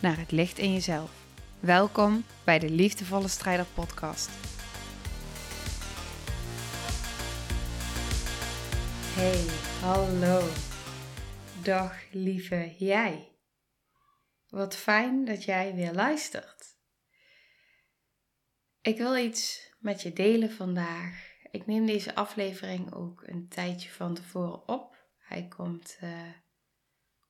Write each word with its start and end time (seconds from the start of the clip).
naar 0.00 0.18
het 0.18 0.30
licht 0.30 0.58
in 0.58 0.72
jezelf. 0.72 1.10
Welkom 1.60 2.24
bij 2.44 2.58
de 2.58 2.70
Liefdevolle 2.70 3.28
Strijder 3.28 3.66
Podcast. 3.74 4.30
Hey, 9.14 9.46
hallo. 9.80 10.48
Dag 11.62 12.12
lieve 12.12 12.74
jij. 12.78 13.38
Wat 14.48 14.76
fijn 14.76 15.24
dat 15.24 15.44
jij 15.44 15.74
weer 15.74 15.92
luistert. 15.92 16.76
Ik 18.80 18.98
wil 18.98 19.16
iets 19.16 19.72
met 19.78 20.02
je 20.02 20.12
delen 20.12 20.50
vandaag. 20.50 21.28
Ik 21.50 21.66
neem 21.66 21.86
deze 21.86 22.14
aflevering 22.14 22.94
ook 22.94 23.22
een 23.26 23.48
tijdje 23.48 23.90
van 23.90 24.14
tevoren 24.14 24.68
op. 24.68 24.96
Hij 25.18 25.48
komt 25.48 25.98
uh, 26.02 26.10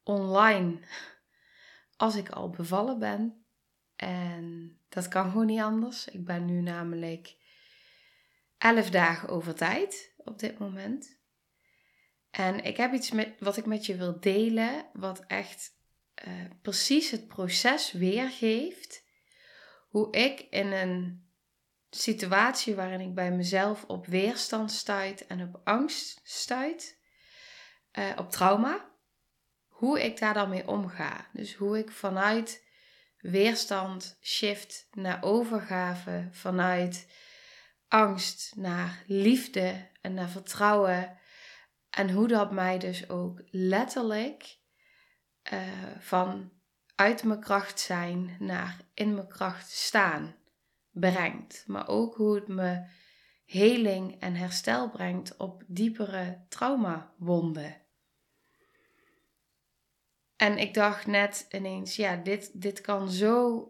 online 0.02 0.80
als 2.00 2.16
ik 2.16 2.28
al 2.28 2.50
bevallen 2.50 2.98
ben. 2.98 3.44
En 3.96 4.76
dat 4.88 5.08
kan 5.08 5.30
gewoon 5.30 5.46
niet 5.46 5.60
anders. 5.60 6.08
Ik 6.08 6.24
ben 6.24 6.44
nu 6.44 6.60
namelijk 6.60 7.36
11 8.58 8.90
dagen 8.90 9.28
over 9.28 9.54
tijd 9.54 10.14
op 10.16 10.38
dit 10.38 10.58
moment. 10.58 11.18
En 12.30 12.64
ik 12.64 12.76
heb 12.76 12.92
iets 12.92 13.10
met, 13.10 13.34
wat 13.38 13.56
ik 13.56 13.66
met 13.66 13.86
je 13.86 13.96
wil 13.96 14.20
delen, 14.20 14.86
wat 14.92 15.24
echt 15.26 15.78
uh, 16.26 16.34
precies 16.62 17.10
het 17.10 17.28
proces 17.28 17.92
weergeeft. 17.92 19.04
Hoe 19.88 20.12
ik 20.12 20.40
in 20.40 20.72
een 20.72 21.28
situatie 21.90 22.74
waarin 22.74 23.00
ik 23.00 23.14
bij 23.14 23.30
mezelf 23.30 23.84
op 23.84 24.06
weerstand 24.06 24.72
stuit 24.72 25.26
en 25.26 25.42
op 25.42 25.60
angst 25.64 26.20
stuit, 26.22 26.98
uh, 27.92 28.12
op 28.16 28.30
trauma, 28.30 28.90
hoe 29.80 30.04
ik 30.04 30.18
daar 30.18 30.34
dan 30.34 30.48
mee 30.48 30.68
omga. 30.68 31.26
Dus 31.32 31.54
hoe 31.54 31.78
ik 31.78 31.90
vanuit 31.90 32.64
weerstand 33.18 34.18
shift 34.22 34.88
naar 34.92 35.22
overgave, 35.22 36.28
vanuit 36.30 37.06
angst 37.88 38.52
naar 38.56 39.02
liefde 39.06 39.88
en 40.00 40.14
naar 40.14 40.28
vertrouwen. 40.28 41.18
En 41.90 42.10
hoe 42.10 42.28
dat 42.28 42.52
mij 42.52 42.78
dus 42.78 43.08
ook 43.08 43.42
letterlijk 43.50 44.58
uh, 45.52 45.60
van 45.98 46.52
uit 46.94 47.24
mijn 47.24 47.40
kracht 47.40 47.80
zijn 47.80 48.36
naar 48.38 48.76
in 48.94 49.14
mijn 49.14 49.28
kracht 49.28 49.70
staan 49.70 50.34
brengt. 50.90 51.64
Maar 51.66 51.88
ook 51.88 52.14
hoe 52.16 52.34
het 52.34 52.48
me 52.48 52.84
heling 53.44 54.20
en 54.20 54.34
herstel 54.34 54.90
brengt 54.90 55.36
op 55.36 55.62
diepere 55.66 56.44
traumawonden. 56.48 57.79
En 60.40 60.58
ik 60.58 60.74
dacht 60.74 61.06
net 61.06 61.46
ineens, 61.50 61.96
ja, 61.96 62.16
dit, 62.16 62.62
dit 62.62 62.80
kan 62.80 63.10
zo 63.10 63.64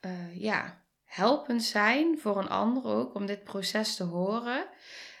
uh, 0.00 0.36
ja, 0.40 0.84
helpend 1.04 1.62
zijn 1.62 2.18
voor 2.18 2.38
een 2.38 2.48
ander 2.48 2.84
ook 2.84 3.14
om 3.14 3.26
dit 3.26 3.44
proces 3.44 3.96
te 3.96 4.04
horen. 4.04 4.66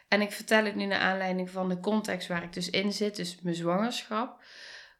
En 0.08 0.20
ik 0.20 0.32
vertel 0.32 0.64
het 0.64 0.74
nu 0.74 0.84
naar 0.84 1.00
aanleiding 1.00 1.50
van 1.50 1.68
de 1.68 1.80
context 1.80 2.28
waar 2.28 2.42
ik 2.42 2.52
dus 2.52 2.70
in 2.70 2.92
zit, 2.92 3.16
dus 3.16 3.40
mijn 3.40 3.54
zwangerschap. 3.54 4.42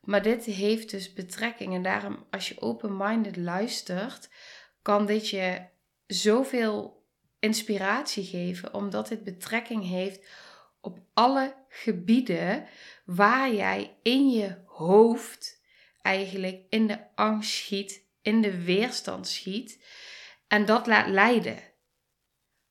Maar 0.01 0.23
dit 0.23 0.45
heeft 0.45 0.91
dus 0.91 1.13
betrekking 1.13 1.75
en 1.75 1.83
daarom 1.83 2.27
als 2.31 2.49
je 2.49 2.61
open-minded 2.61 3.37
luistert, 3.37 4.29
kan 4.83 5.07
dit 5.07 5.29
je 5.29 5.67
zoveel 6.07 7.07
inspiratie 7.39 8.25
geven, 8.25 8.75
omdat 8.75 9.09
dit 9.09 9.25
betrekking 9.25 9.89
heeft 9.89 10.29
op 10.81 10.99
alle 11.15 11.55
gebieden 11.69 12.67
waar 13.05 13.55
jij 13.55 13.97
in 14.03 14.31
je 14.31 14.57
hoofd 14.67 15.58
eigenlijk 16.09 16.63
in 16.69 16.87
de 16.87 17.15
angst 17.15 17.51
schiet, 17.51 18.07
in 18.23 18.43
de 18.43 18.65
weerstand 18.65 19.29
schiet 19.29 19.85
en 20.47 20.65
dat 20.65 20.87
laat 20.87 21.09
leiden. 21.09 21.63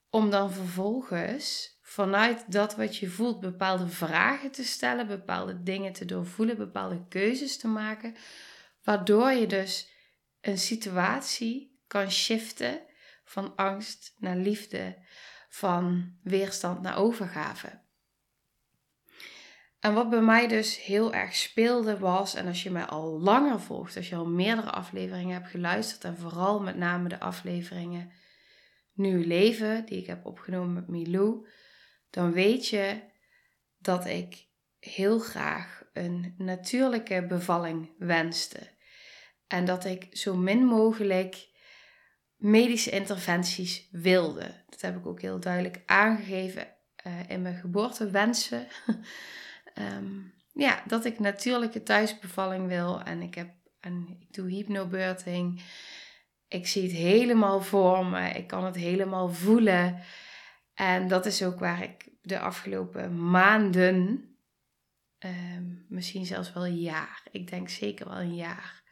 Om 0.09 0.29
dan 0.29 0.51
vervolgens 0.51 1.77
vanuit 1.81 2.51
dat 2.51 2.75
wat 2.75 2.97
je 2.97 3.09
voelt 3.09 3.39
bepaalde 3.39 3.87
vragen 3.87 4.51
te 4.51 4.63
stellen, 4.63 5.07
bepaalde 5.07 5.63
dingen 5.63 5.93
te 5.93 6.05
doorvoelen, 6.05 6.57
bepaalde 6.57 7.07
keuzes 7.07 7.57
te 7.57 7.67
maken, 7.67 8.15
waardoor 8.83 9.31
je 9.31 9.47
dus 9.47 9.91
een 10.41 10.57
situatie 10.57 11.81
kan 11.87 12.11
shiften 12.11 12.81
van 13.23 13.55
angst 13.55 14.15
naar 14.17 14.37
liefde, 14.37 14.97
van 15.49 16.15
weerstand 16.23 16.81
naar 16.81 16.97
overgave. 16.97 17.85
En 19.79 19.93
wat 19.93 20.09
bij 20.09 20.21
mij 20.21 20.47
dus 20.47 20.83
heel 20.83 21.13
erg 21.13 21.35
speelde 21.35 21.97
was, 21.97 22.35
en 22.35 22.47
als 22.47 22.63
je 22.63 22.71
mij 22.71 22.85
al 22.85 23.19
langer 23.19 23.59
volgt, 23.59 23.97
als 23.97 24.09
je 24.09 24.15
al 24.15 24.27
meerdere 24.27 24.71
afleveringen 24.71 25.33
hebt 25.33 25.49
geluisterd, 25.49 26.03
en 26.03 26.17
vooral 26.17 26.59
met 26.59 26.75
name 26.75 27.09
de 27.09 27.19
afleveringen 27.19 28.11
Nieuw 28.93 29.27
Leven, 29.27 29.85
die 29.85 29.97
ik 29.97 30.07
heb 30.07 30.25
opgenomen 30.25 30.73
met 30.73 30.87
Milou, 30.87 31.47
dan 32.09 32.31
weet 32.31 32.67
je 32.67 33.01
dat 33.77 34.05
ik 34.05 34.47
heel 34.79 35.19
graag 35.19 35.83
een 35.93 36.33
natuurlijke 36.37 37.25
bevalling 37.27 37.93
wenste. 37.97 38.75
En 39.47 39.65
dat 39.65 39.85
ik 39.85 40.07
zo 40.11 40.35
min 40.35 40.65
mogelijk 40.65 41.47
medische 42.35 42.91
interventies 42.91 43.87
wilde. 43.91 44.63
Dat 44.69 44.81
heb 44.81 44.97
ik 44.97 45.05
ook 45.05 45.21
heel 45.21 45.39
duidelijk 45.39 45.81
aangegeven 45.85 46.67
uh, 47.07 47.29
in 47.29 47.41
mijn 47.41 47.55
geboortewensen. 47.55 48.67
um, 49.79 50.33
ja, 50.53 50.83
dat 50.87 51.05
ik 51.05 51.19
natuurlijke 51.19 51.83
thuisbevalling 51.83 52.67
wil. 52.67 53.01
En 53.01 53.21
ik, 53.21 53.35
heb, 53.35 53.49
en 53.79 54.17
ik 54.19 54.33
doe 54.33 54.49
hypnobirthing. 54.49 55.63
Ik 56.47 56.67
zie 56.67 56.83
het 56.83 56.91
helemaal 56.91 57.61
voor 57.61 58.05
me. 58.05 58.29
Ik 58.29 58.47
kan 58.47 58.65
het 58.65 58.75
helemaal 58.75 59.29
voelen. 59.29 60.01
En 60.73 61.07
dat 61.07 61.25
is 61.25 61.43
ook 61.43 61.59
waar 61.59 61.83
ik 61.83 62.09
de 62.21 62.39
afgelopen 62.39 63.29
maanden, 63.29 64.25
um, 65.19 65.85
misschien 65.89 66.25
zelfs 66.25 66.53
wel 66.53 66.65
een 66.65 66.79
jaar, 66.79 67.23
ik 67.31 67.49
denk 67.49 67.69
zeker 67.69 68.09
wel 68.09 68.19
een 68.19 68.35
jaar, 68.35 68.83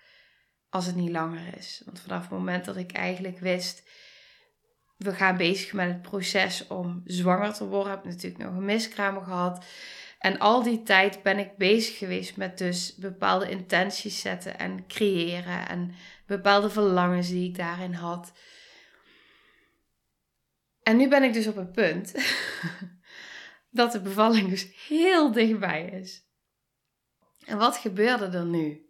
als 0.70 0.86
het 0.86 0.96
niet 0.96 1.12
langer 1.12 1.58
is. 1.58 1.82
Want 1.86 2.00
vanaf 2.00 2.22
het 2.22 2.32
moment 2.32 2.66
dat 2.66 2.76
ik 2.76 2.92
eigenlijk 2.92 3.40
wist, 3.40 3.90
we 4.98 5.14
gaan 5.14 5.38
bezig 5.38 5.74
met 5.74 5.88
het 5.88 6.02
proces 6.02 6.68
om 6.68 7.02
zwanger 7.06 7.54
te 7.54 7.68
worden, 7.68 7.92
heb 7.92 8.06
ik 8.06 8.12
natuurlijk 8.12 8.44
nog 8.44 8.54
een 8.54 8.66
miskraam 8.66 9.24
gehad. 9.24 9.66
En 10.20 10.40
al 10.40 10.64
die 10.64 10.84
tijd 10.84 11.24
ben 11.24 11.40
ik 11.40 11.58
bezig 11.58 11.98
geweest 11.98 12.38
met 12.38 12.58
dus 12.58 12.96
bepaalde 12.96 13.50
intenties 13.50 14.22
zetten 14.22 14.60
en 14.60 14.88
creëren 14.88 15.68
en 15.68 15.96
bepaalde 16.26 16.70
verlangens 16.70 17.28
die 17.28 17.50
ik 17.50 17.56
daarin 17.56 17.94
had. 17.94 18.32
En 20.84 20.98
nu 20.98 21.08
ben 21.08 21.24
ik 21.24 21.34
dus 21.34 21.48
op 21.48 21.56
het 21.56 21.72
punt 21.72 22.14
dat 23.70 23.92
de 23.92 24.02
bevalling 24.02 24.50
dus 24.50 24.88
heel 24.88 25.32
dichtbij 25.32 25.86
is. 25.86 26.24
En 27.46 27.58
wat 27.58 27.78
gebeurde 27.78 28.38
er 28.38 28.46
nu? 28.46 28.90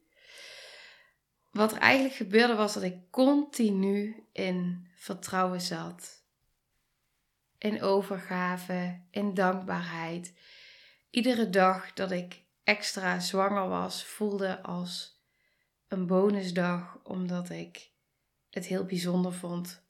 Wat 1.51 1.71
er 1.71 1.77
eigenlijk 1.77 2.15
gebeurde 2.15 2.55
was 2.55 2.73
dat 2.73 2.83
ik 2.83 2.97
continu 3.11 4.27
in 4.31 4.87
vertrouwen 4.95 5.61
zat. 5.61 6.23
In 7.57 7.81
overgave, 7.81 9.01
in 9.11 9.33
dankbaarheid 9.33 10.33
iedere 11.15 11.49
dag 11.49 11.93
dat 11.93 12.11
ik 12.11 12.43
extra 12.63 13.19
zwanger 13.19 13.67
was, 13.67 14.05
voelde 14.05 14.61
als 14.61 15.23
een 15.87 16.07
bonusdag, 16.07 16.99
omdat 17.03 17.49
ik 17.49 17.91
het 18.49 18.65
heel 18.65 18.85
bijzonder 18.85 19.33
vond. 19.33 19.83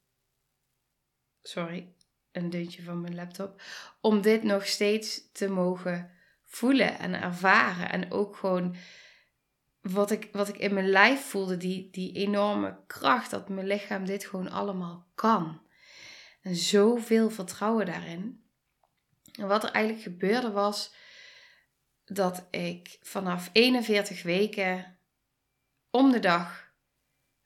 Sorry, 1.42 1.94
een 2.32 2.50
deuntje 2.50 2.84
van 2.84 3.02
mijn 3.02 3.16
laptop. 3.16 3.62
Om 4.02 4.22
dit 4.22 4.44
nog 4.44 4.66
steeds 4.66 5.32
te 5.32 5.48
mogen 5.48 6.12
voelen 6.44 7.00
en 7.00 7.22
ervaren. 7.22 7.92
En 7.92 8.12
ook 8.12 8.36
gewoon 8.36 8.76
wat 9.82 10.12
ik, 10.12 10.30
wat 10.32 10.48
ik 10.48 10.58
in 10.58 10.74
mijn 10.74 10.90
lijf 10.90 11.22
voelde, 11.22 11.58
die, 11.58 11.90
die 11.92 12.14
enorme 12.14 12.78
kracht 12.88 13.32
dat 13.32 13.50
mijn 13.50 13.68
lichaam 13.68 14.06
dit 14.06 14.26
gewoon 14.26 14.52
allemaal 14.52 15.12
kan. 15.16 15.62
En 16.42 16.56
zoveel 16.56 17.30
vertrouwen 17.30 17.86
daarin. 17.86 18.44
En 19.40 19.48
wat 19.48 19.64
er 19.64 19.72
eigenlijk 19.72 20.04
gebeurde 20.04 20.52
was 20.52 20.94
dat 22.06 22.48
ik 22.50 22.98
vanaf 23.02 23.50
41 23.52 24.24
weken 24.24 25.00
om 25.90 26.12
de 26.12 26.20
dag 26.20 26.74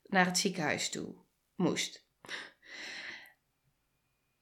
naar 0.06 0.26
het 0.26 0.38
ziekenhuis 0.38 0.90
toe 0.90 1.14
moest. 1.54 2.08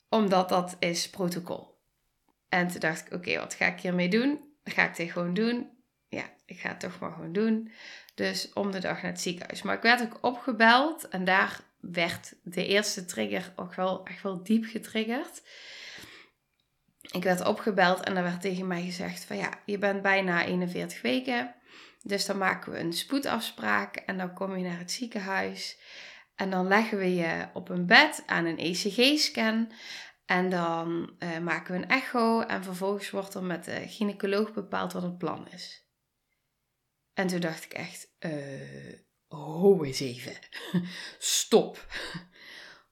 Omdat 0.08 0.48
dat 0.48 0.76
is 0.78 1.10
protocol. 1.10 1.78
En 2.48 2.68
toen 2.68 2.80
dacht 2.80 3.06
ik, 3.06 3.12
oké, 3.12 3.38
wat 3.38 3.54
ga 3.54 3.66
ik 3.66 3.80
hiermee 3.80 4.08
doen? 4.08 4.56
Ga 4.64 4.88
ik 4.88 4.96
dit 4.96 5.10
gewoon 5.10 5.34
doen? 5.34 5.70
Ja, 6.08 6.34
ik 6.44 6.58
ga 6.58 6.68
het 6.68 6.80
toch 6.80 6.98
maar 6.98 7.12
gewoon 7.12 7.32
doen. 7.32 7.72
Dus 8.14 8.52
om 8.52 8.70
de 8.70 8.78
dag 8.78 9.02
naar 9.02 9.10
het 9.10 9.20
ziekenhuis. 9.20 9.62
Maar 9.62 9.76
ik 9.76 9.82
werd 9.82 10.02
ook 10.02 10.18
opgebeld 10.20 11.08
en 11.08 11.24
daar 11.24 11.60
werd 11.80 12.34
de 12.42 12.66
eerste 12.66 13.04
trigger 13.04 13.52
ook 13.56 13.74
wel 13.74 14.06
echt 14.06 14.22
wel 14.22 14.42
diep 14.42 14.64
getriggerd. 14.64 15.42
Ik 17.10 17.22
werd 17.22 17.46
opgebeld 17.46 18.00
en 18.00 18.16
er 18.16 18.22
werd 18.22 18.40
tegen 18.40 18.66
mij 18.66 18.82
gezegd 18.82 19.24
van 19.24 19.36
ja, 19.36 19.50
je 19.64 19.78
bent 19.78 20.02
bijna 20.02 20.44
41 20.44 21.02
weken. 21.02 21.54
Dus 22.02 22.26
dan 22.26 22.38
maken 22.38 22.72
we 22.72 22.78
een 22.78 22.92
spoedafspraak 22.92 23.96
en 23.96 24.18
dan 24.18 24.34
kom 24.34 24.56
je 24.56 24.64
naar 24.64 24.78
het 24.78 24.92
ziekenhuis. 24.92 25.78
En 26.34 26.50
dan 26.50 26.68
leggen 26.68 26.98
we 26.98 27.14
je 27.14 27.48
op 27.52 27.68
een 27.68 27.86
bed 27.86 28.22
aan 28.26 28.44
een 28.44 28.58
ECG-scan. 28.58 29.72
En 30.26 30.50
dan 30.50 31.12
uh, 31.18 31.38
maken 31.38 31.74
we 31.74 31.82
een 31.82 31.88
echo 31.88 32.40
en 32.40 32.64
vervolgens 32.64 33.10
wordt 33.10 33.34
er 33.34 33.42
met 33.42 33.64
de 33.64 33.88
gynaecoloog 33.88 34.52
bepaald 34.52 34.92
wat 34.92 35.02
het 35.02 35.18
plan 35.18 35.48
is. 35.48 35.86
En 37.14 37.26
toen 37.26 37.40
dacht 37.40 37.64
ik 37.64 37.72
echt, 37.72 38.14
uh, 38.20 38.92
ho 39.26 39.82
eens 39.82 40.00
even, 40.00 40.32
stop. 41.18 41.86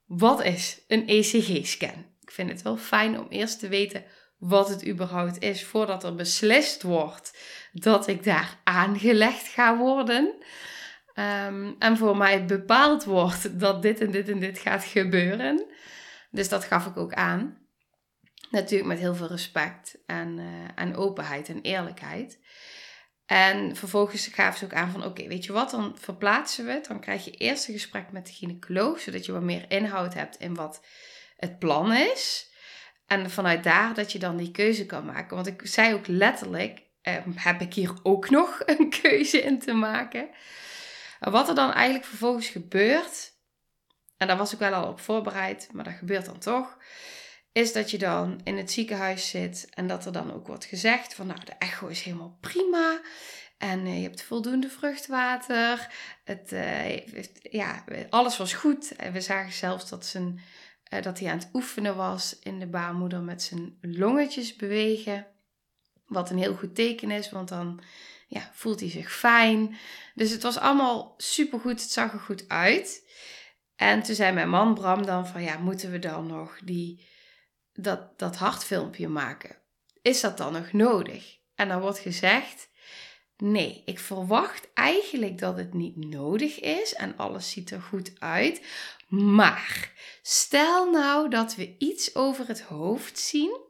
Wat 0.04 0.44
is 0.44 0.84
een 0.86 1.08
ECG-scan? 1.08 2.15
Vind 2.36 2.50
het 2.50 2.62
wel 2.62 2.76
fijn 2.76 3.18
om 3.18 3.26
eerst 3.28 3.58
te 3.58 3.68
weten 3.68 4.04
wat 4.38 4.68
het 4.68 4.86
überhaupt 4.86 5.42
is, 5.42 5.64
voordat 5.64 6.04
er 6.04 6.14
beslist 6.14 6.82
wordt 6.82 7.38
dat 7.72 8.06
ik 8.06 8.24
daar 8.24 8.60
aangelegd 8.64 9.48
ga 9.48 9.76
worden. 9.76 10.34
Um, 11.14 11.76
en 11.78 11.96
voor 11.96 12.16
mij 12.16 12.44
bepaald 12.44 13.04
wordt 13.04 13.60
dat 13.60 13.82
dit 13.82 14.00
en 14.00 14.10
dit 14.10 14.28
en 14.28 14.38
dit 14.38 14.58
gaat 14.58 14.84
gebeuren. 14.84 15.66
Dus 16.30 16.48
dat 16.48 16.64
gaf 16.64 16.86
ik 16.86 16.96
ook 16.96 17.14
aan. 17.14 17.58
Natuurlijk 18.50 18.88
met 18.88 18.98
heel 18.98 19.14
veel 19.14 19.26
respect 19.26 19.98
en, 20.06 20.38
uh, 20.38 20.46
en 20.74 20.96
openheid 20.96 21.48
en 21.48 21.60
eerlijkheid. 21.60 22.40
En 23.26 23.76
vervolgens 23.76 24.26
gaven 24.26 24.58
ze 24.58 24.64
ook 24.64 24.72
aan 24.74 24.90
van 24.90 25.04
oké, 25.04 25.26
weet 25.26 25.44
je 25.44 25.52
wat, 25.52 25.70
dan 25.70 25.96
verplaatsen 26.00 26.64
we 26.64 26.72
het. 26.72 26.86
Dan 26.86 27.00
krijg 27.00 27.24
je 27.24 27.30
eerst 27.30 27.68
een 27.68 27.74
gesprek 27.74 28.12
met 28.12 28.26
de 28.26 28.32
gynaecoloog, 28.32 29.00
zodat 29.00 29.26
je 29.26 29.32
wat 29.32 29.42
meer 29.42 29.64
inhoud 29.68 30.14
hebt 30.14 30.36
in 30.36 30.54
wat 30.54 30.80
het 31.36 31.58
plan 31.58 31.92
is. 31.92 32.50
En 33.06 33.30
vanuit 33.30 33.64
daar 33.64 33.94
dat 33.94 34.12
je 34.12 34.18
dan 34.18 34.36
die 34.36 34.50
keuze 34.50 34.86
kan 34.86 35.04
maken. 35.04 35.34
Want 35.34 35.46
ik 35.46 35.60
zei 35.64 35.94
ook 35.94 36.06
letterlijk, 36.06 36.82
eh, 37.02 37.14
heb 37.34 37.60
ik 37.60 37.74
hier 37.74 37.92
ook 38.02 38.30
nog 38.38 38.62
een 38.66 38.90
keuze 38.90 39.42
in 39.42 39.58
te 39.58 39.72
maken? 39.72 40.28
En 41.20 41.30
wat 41.30 41.48
er 41.48 41.54
dan 41.54 41.72
eigenlijk 41.72 42.04
vervolgens 42.04 42.48
gebeurt, 42.48 43.32
en 44.16 44.26
daar 44.26 44.36
was 44.36 44.52
ik 44.52 44.58
wel 44.58 44.72
al 44.72 44.88
op 44.88 45.00
voorbereid, 45.00 45.68
maar 45.72 45.84
dat 45.84 45.94
gebeurt 45.94 46.24
dan 46.24 46.38
toch, 46.38 46.78
is 47.52 47.72
dat 47.72 47.90
je 47.90 47.98
dan 47.98 48.40
in 48.44 48.56
het 48.56 48.70
ziekenhuis 48.70 49.28
zit 49.28 49.68
en 49.70 49.86
dat 49.86 50.06
er 50.06 50.12
dan 50.12 50.32
ook 50.32 50.46
wordt 50.46 50.64
gezegd 50.64 51.14
van 51.14 51.26
nou 51.26 51.40
de 51.44 51.52
echo 51.58 51.86
is 51.86 52.02
helemaal 52.02 52.38
prima 52.40 53.00
en 53.58 53.86
eh, 53.86 53.96
je 53.96 54.02
hebt 54.02 54.22
voldoende 54.22 54.68
vruchtwater. 54.68 55.88
Het, 56.24 56.52
uh, 56.52 57.06
ja, 57.36 57.84
alles 58.10 58.36
was 58.36 58.52
goed. 58.52 58.96
En 58.96 59.12
we 59.12 59.20
zagen 59.20 59.52
zelfs 59.52 59.88
dat, 59.88 60.06
zijn, 60.06 60.40
uh, 60.96 61.02
dat 61.02 61.18
hij 61.18 61.30
aan 61.30 61.38
het 61.38 61.50
oefenen 61.52 61.96
was 61.96 62.38
in 62.38 62.58
de 62.58 62.66
baarmoeder 62.66 63.22
met 63.22 63.42
zijn 63.42 63.78
longetjes 63.80 64.56
bewegen. 64.56 65.26
Wat 66.06 66.30
een 66.30 66.38
heel 66.38 66.54
goed 66.54 66.74
teken 66.74 67.10
is, 67.10 67.30
want 67.30 67.48
dan 67.48 67.80
ja, 68.28 68.50
voelt 68.52 68.80
hij 68.80 68.90
zich 68.90 69.12
fijn. 69.12 69.76
Dus 70.14 70.30
het 70.30 70.42
was 70.42 70.58
allemaal 70.58 71.14
supergoed. 71.16 71.80
Het 71.80 71.90
zag 71.90 72.12
er 72.12 72.18
goed 72.18 72.48
uit. 72.48 73.04
En 73.76 74.02
toen 74.02 74.14
zei 74.14 74.32
mijn 74.32 74.48
man 74.48 74.74
Bram 74.74 75.06
dan 75.06 75.26
van 75.26 75.42
ja, 75.42 75.58
moeten 75.58 75.90
we 75.90 75.98
dan 75.98 76.26
nog 76.26 76.58
die, 76.64 77.06
dat, 77.72 78.18
dat 78.18 78.36
hartfilmpje 78.36 79.08
maken? 79.08 79.56
Is 80.02 80.20
dat 80.20 80.36
dan 80.36 80.52
nog 80.52 80.72
nodig? 80.72 81.38
En 81.54 81.68
dan 81.68 81.80
wordt 81.80 81.98
gezegd, 81.98 82.68
nee, 83.36 83.82
ik 83.84 83.98
verwacht 83.98 84.68
eigenlijk 84.74 85.38
dat 85.38 85.56
het 85.56 85.74
niet 85.74 85.96
nodig 85.96 86.60
is 86.60 86.94
en 86.94 87.16
alles 87.16 87.50
ziet 87.50 87.70
er 87.70 87.82
goed 87.82 88.12
uit. 88.20 88.62
Maar 89.06 89.92
stel 90.22 90.90
nou 90.90 91.28
dat 91.28 91.54
we 91.54 91.76
iets 91.78 92.14
over 92.14 92.48
het 92.48 92.60
hoofd 92.60 93.18
zien 93.18 93.64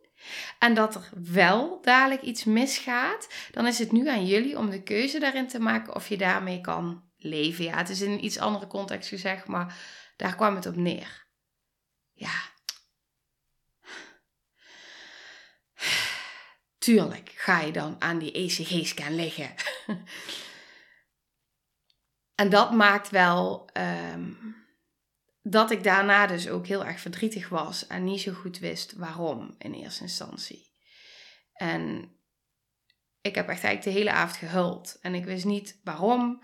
en 0.58 0.74
dat 0.74 0.94
er 0.94 1.08
wel 1.14 1.80
dadelijk 1.82 2.22
iets 2.22 2.44
misgaat, 2.44 3.28
dan 3.50 3.66
is 3.66 3.78
het 3.78 3.92
nu 3.92 4.08
aan 4.08 4.26
jullie 4.26 4.58
om 4.58 4.70
de 4.70 4.82
keuze 4.82 5.18
daarin 5.18 5.48
te 5.48 5.60
maken 5.60 5.94
of 5.94 6.08
je 6.08 6.16
daarmee 6.16 6.60
kan 6.60 7.04
leven. 7.16 7.64
Ja, 7.64 7.76
het 7.76 7.88
is 7.88 8.00
in 8.00 8.10
een 8.10 8.24
iets 8.24 8.38
andere 8.38 8.66
context 8.66 9.08
gezegd, 9.08 9.46
maar 9.46 9.78
daar 10.16 10.36
kwam 10.36 10.54
het 10.54 10.66
op 10.66 10.76
neer. 10.76 11.26
Ja. 12.12 12.54
Tuurlijk 16.78 17.32
ga 17.34 17.60
je 17.60 17.72
dan 17.72 17.96
aan 17.98 18.18
die 18.18 18.32
ECG-scan 18.32 19.14
liggen. 19.14 19.54
en 22.40 22.48
dat 22.48 22.72
maakt 22.72 23.10
wel 23.10 23.68
ehm, 23.72 24.32
dat 25.48 25.70
ik 25.70 25.82
daarna 25.82 26.26
dus 26.26 26.48
ook 26.48 26.66
heel 26.66 26.84
erg 26.84 27.00
verdrietig 27.00 27.48
was 27.48 27.86
en 27.86 28.04
niet 28.04 28.20
zo 28.20 28.32
goed 28.32 28.58
wist 28.58 28.92
waarom 28.92 29.54
in 29.58 29.72
eerste 29.72 30.02
instantie. 30.02 30.72
En 31.52 32.10
ik 33.20 33.34
heb 33.34 33.48
echt 33.48 33.64
eigenlijk 33.64 33.82
de 33.82 34.02
hele 34.02 34.18
avond 34.18 34.36
gehuild 34.36 34.98
en 35.00 35.14
ik 35.14 35.24
wist 35.24 35.44
niet 35.44 35.80
waarom. 35.84 36.42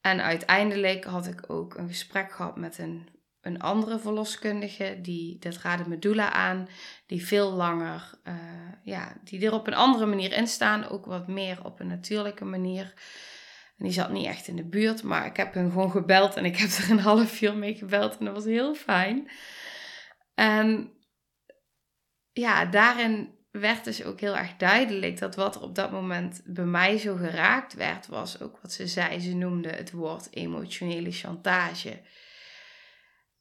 En 0.00 0.22
uiteindelijk 0.22 1.04
had 1.04 1.26
ik 1.26 1.50
ook 1.50 1.74
een 1.74 1.88
gesprek 1.88 2.32
gehad 2.32 2.56
met 2.56 2.78
een, 2.78 3.08
een 3.40 3.60
andere 3.60 3.98
verloskundige. 3.98 4.98
Die, 5.02 5.38
dat 5.38 5.56
raadde 5.56 5.88
medulla 5.88 6.32
aan. 6.32 6.68
Die 7.06 7.26
veel 7.26 7.52
langer, 7.52 8.10
uh, 8.24 8.34
ja, 8.82 9.16
die 9.24 9.46
er 9.46 9.52
op 9.52 9.66
een 9.66 9.74
andere 9.74 10.06
manier 10.06 10.32
in 10.32 10.46
staan. 10.46 10.88
Ook 10.88 11.06
wat 11.06 11.28
meer 11.28 11.64
op 11.64 11.80
een 11.80 11.86
natuurlijke 11.86 12.44
manier. 12.44 12.94
En 13.78 13.84
die 13.84 13.92
zat 13.92 14.10
niet 14.10 14.26
echt 14.26 14.48
in 14.48 14.56
de 14.56 14.68
buurt. 14.68 15.02
Maar 15.02 15.26
ik 15.26 15.36
heb 15.36 15.54
hem 15.54 15.70
gewoon 15.70 15.90
gebeld. 15.90 16.34
En 16.34 16.44
ik 16.44 16.56
heb 16.56 16.70
er 16.70 16.90
een 16.90 16.98
half 16.98 17.40
uur 17.40 17.56
mee 17.56 17.74
gebeld. 17.74 18.18
En 18.18 18.24
dat 18.24 18.34
was 18.34 18.44
heel 18.44 18.74
fijn. 18.74 19.30
En 20.34 20.92
ja, 22.32 22.64
daarin 22.64 23.34
werd 23.50 23.84
dus 23.84 24.04
ook 24.04 24.20
heel 24.20 24.36
erg 24.36 24.56
duidelijk 24.56 25.18
dat 25.18 25.34
wat 25.34 25.54
er 25.54 25.62
op 25.62 25.74
dat 25.74 25.90
moment 25.90 26.42
bij 26.44 26.64
mij 26.64 26.98
zo 26.98 27.16
geraakt 27.16 27.74
werd, 27.74 28.06
was 28.06 28.40
ook 28.40 28.58
wat 28.62 28.72
ze 28.72 28.86
zei. 28.86 29.20
Ze 29.20 29.34
noemde 29.34 29.68
het 29.68 29.90
woord 29.90 30.28
emotionele 30.30 31.10
chantage. 31.10 32.02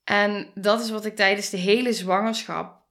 En 0.03 0.51
dat 0.53 0.83
is 0.83 0.89
wat 0.89 1.05
ik 1.05 1.15
tijdens 1.15 1.49
de 1.49 1.57
hele 1.57 1.93
zwangerschap 1.93 2.83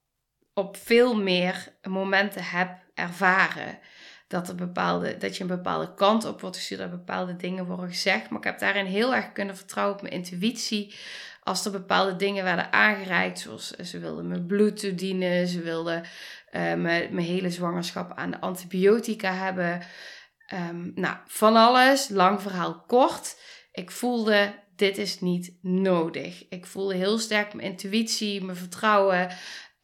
op 0.53 0.77
veel 0.77 1.15
meer 1.21 1.77
momenten 1.81 2.43
heb 2.43 2.83
ervaren. 2.93 3.79
Dat, 4.27 4.47
er 4.47 4.55
bepaalde, 4.55 5.17
dat 5.17 5.35
je 5.37 5.41
een 5.41 5.49
bepaalde 5.49 5.93
kant 5.93 6.25
op 6.25 6.41
wordt 6.41 6.55
gestuurd, 6.55 6.79
dat 6.79 6.89
bepaalde 6.89 7.35
dingen 7.35 7.65
worden 7.65 7.89
gezegd. 7.89 8.29
Maar 8.29 8.39
ik 8.39 8.45
heb 8.45 8.59
daarin 8.59 8.85
heel 8.85 9.15
erg 9.15 9.31
kunnen 9.31 9.57
vertrouwen 9.57 9.95
op 9.95 10.01
mijn 10.01 10.13
intuïtie. 10.13 10.95
Als 11.43 11.65
er 11.65 11.71
bepaalde 11.71 12.15
dingen 12.15 12.43
werden 12.43 12.73
aangereikt, 12.73 13.39
zoals 13.39 13.71
ze 13.71 13.99
wilden 13.99 14.27
mijn 14.27 14.45
bloed 14.45 14.79
toedienen, 14.79 15.47
ze 15.47 15.61
wilden 15.61 16.01
uh, 16.01 16.07
mijn, 16.51 17.13
mijn 17.13 17.17
hele 17.25 17.49
zwangerschap 17.49 18.11
aan 18.15 18.31
de 18.31 18.39
antibiotica 18.39 19.33
hebben. 19.33 19.81
Um, 20.53 20.91
nou, 20.95 21.17
van 21.25 21.55
alles, 21.55 22.09
lang 22.09 22.41
verhaal 22.41 22.83
kort. 22.87 23.39
Ik 23.71 23.91
voelde, 23.91 24.53
dit 24.75 24.97
is 24.97 25.19
niet 25.19 25.53
nodig. 25.61 26.45
Ik 26.49 26.65
voelde 26.65 26.95
heel 26.95 27.17
sterk 27.17 27.53
mijn 27.53 27.67
intuïtie, 27.67 28.43
mijn 28.43 28.57
vertrouwen. 28.57 29.29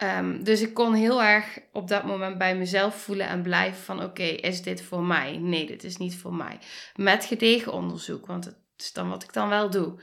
Um, 0.04 0.44
dus 0.44 0.62
ik 0.62 0.74
kon 0.74 0.94
heel 0.94 1.24
erg 1.24 1.60
op 1.72 1.88
dat 1.88 2.06
moment 2.06 2.38
bij 2.38 2.56
mezelf 2.56 2.96
voelen 2.96 3.28
en 3.28 3.42
blijven 3.42 3.84
van 3.84 4.04
oké, 4.04 4.24
is 4.24 4.62
dit 4.62 4.82
voor 4.82 5.04
mij? 5.04 5.38
Nee, 5.38 5.66
dit 5.66 5.84
is 5.84 5.98
niet 5.98 6.16
voor 6.16 6.34
mij. 6.34 6.58
Met 6.96 7.26
gedegen 7.26 7.74
onderzoek, 7.74 8.26
want 8.26 8.46
het 8.46 8.58
is 8.78 8.94
dan 8.94 9.10
wat 9.10 9.24
ik 9.24 9.34
dan 9.34 9.50
wel 9.50 9.70
doe. 9.70 10.02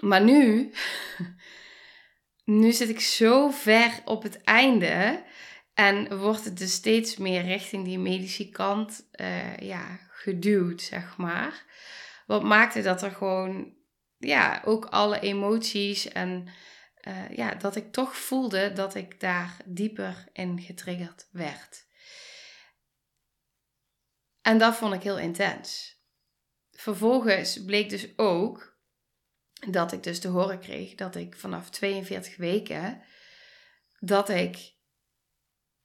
Maar 0.00 0.22
nu 0.22 0.72
nu 2.44 2.72
zit 2.72 2.88
ik 2.88 3.00
zo 3.00 3.50
ver 3.50 3.90
op 4.04 4.22
het 4.22 4.42
einde 4.42 5.24
en 5.74 6.18
wordt 6.18 6.44
het 6.44 6.58
dus 6.58 6.72
steeds 6.72 7.16
meer 7.16 7.42
richting 7.42 7.84
die 7.84 7.98
medische 7.98 8.48
kant 8.48 9.08
uh, 9.20 9.56
ja, 9.56 9.98
geduwd, 10.10 10.82
zeg 10.82 11.16
maar. 11.16 11.64
Wat 12.26 12.42
maakte 12.42 12.82
dat 12.82 13.02
er 13.02 13.10
gewoon, 13.10 13.74
ja, 14.18 14.62
ook 14.64 14.84
alle 14.84 15.20
emoties 15.20 16.08
en 16.08 16.48
uh, 17.08 17.36
ja, 17.36 17.54
dat 17.54 17.76
ik 17.76 17.92
toch 17.92 18.16
voelde 18.16 18.72
dat 18.72 18.94
ik 18.94 19.20
daar 19.20 19.56
dieper 19.64 20.28
in 20.32 20.60
getriggerd 20.60 21.28
werd. 21.30 21.86
En 24.42 24.58
dat 24.58 24.76
vond 24.76 24.94
ik 24.94 25.02
heel 25.02 25.18
intens. 25.18 25.96
Vervolgens 26.72 27.64
bleek 27.64 27.90
dus 27.90 28.18
ook 28.18 28.78
dat 29.68 29.92
ik 29.92 30.02
dus 30.02 30.20
te 30.20 30.28
horen 30.28 30.58
kreeg 30.58 30.94
dat 30.94 31.14
ik 31.14 31.36
vanaf 31.36 31.70
42 31.70 32.36
weken 32.36 33.02
dat 33.98 34.28
ik 34.28 34.74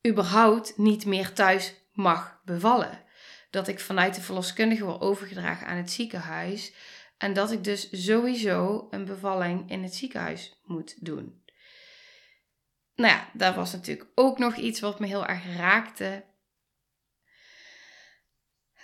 überhaupt 0.08 0.78
niet 0.78 1.06
meer 1.06 1.34
thuis 1.34 1.74
mag 1.92 2.42
bevallen. 2.44 3.04
Dat 3.50 3.68
ik 3.68 3.80
vanuit 3.80 4.16
de 4.16 4.22
verloskundige 4.22 4.86
word 4.86 5.02
overgedragen 5.02 5.68
aan 5.68 5.78
het 5.78 5.92
ziekenhuis. 5.92 6.74
En 7.22 7.34
dat 7.34 7.52
ik 7.52 7.64
dus 7.64 8.06
sowieso 8.06 8.88
een 8.90 9.06
bevalling 9.06 9.70
in 9.70 9.84
het 9.84 9.96
ziekenhuis 9.96 10.62
moet 10.64 11.06
doen. 11.06 11.44
Nou 12.96 13.14
ja, 13.14 13.30
dat 13.34 13.56
was 13.56 13.72
natuurlijk 13.72 14.12
ook 14.16 14.38
nog 14.38 14.56
iets 14.56 14.80
wat 14.80 15.00
me 15.00 15.08
heel 15.08 15.26
erg 15.26 15.56
raakte. 15.58 16.26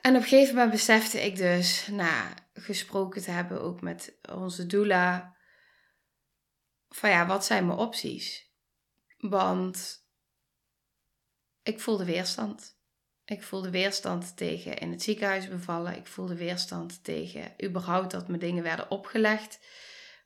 En 0.02 0.16
op 0.16 0.22
een 0.22 0.28
gegeven 0.28 0.54
moment 0.54 0.72
besefte 0.72 1.26
ik 1.26 1.36
dus, 1.36 1.88
na 1.88 2.34
gesproken 2.54 3.22
te 3.22 3.32
hebben 3.32 3.62
ook 3.62 3.82
met 3.82 4.18
onze 4.32 4.66
doula, 4.66 5.38
van 6.90 7.10
ja, 7.10 7.26
wat 7.26 7.46
zijn 7.46 7.66
mijn 7.66 7.80
opties? 7.80 8.52
Want 9.18 10.06
ik 11.64 11.80
voelde 11.80 12.06
weerstand. 12.06 12.77
Ik 13.30 13.44
voelde 13.44 13.70
weerstand 13.70 14.38
tegen 14.38 14.78
in 14.78 14.92
het 14.92 15.04
ziekenhuis 15.04 15.50
bevallen. 15.50 15.96
Ik 15.96 16.08
voelde 16.08 16.36
weerstand 16.36 17.04
tegen 17.04 17.54
überhaupt 17.64 18.12
dat 18.12 18.28
me 18.28 18.38
dingen 18.38 18.64
werden 18.64 18.92
opgelegd. 18.92 19.60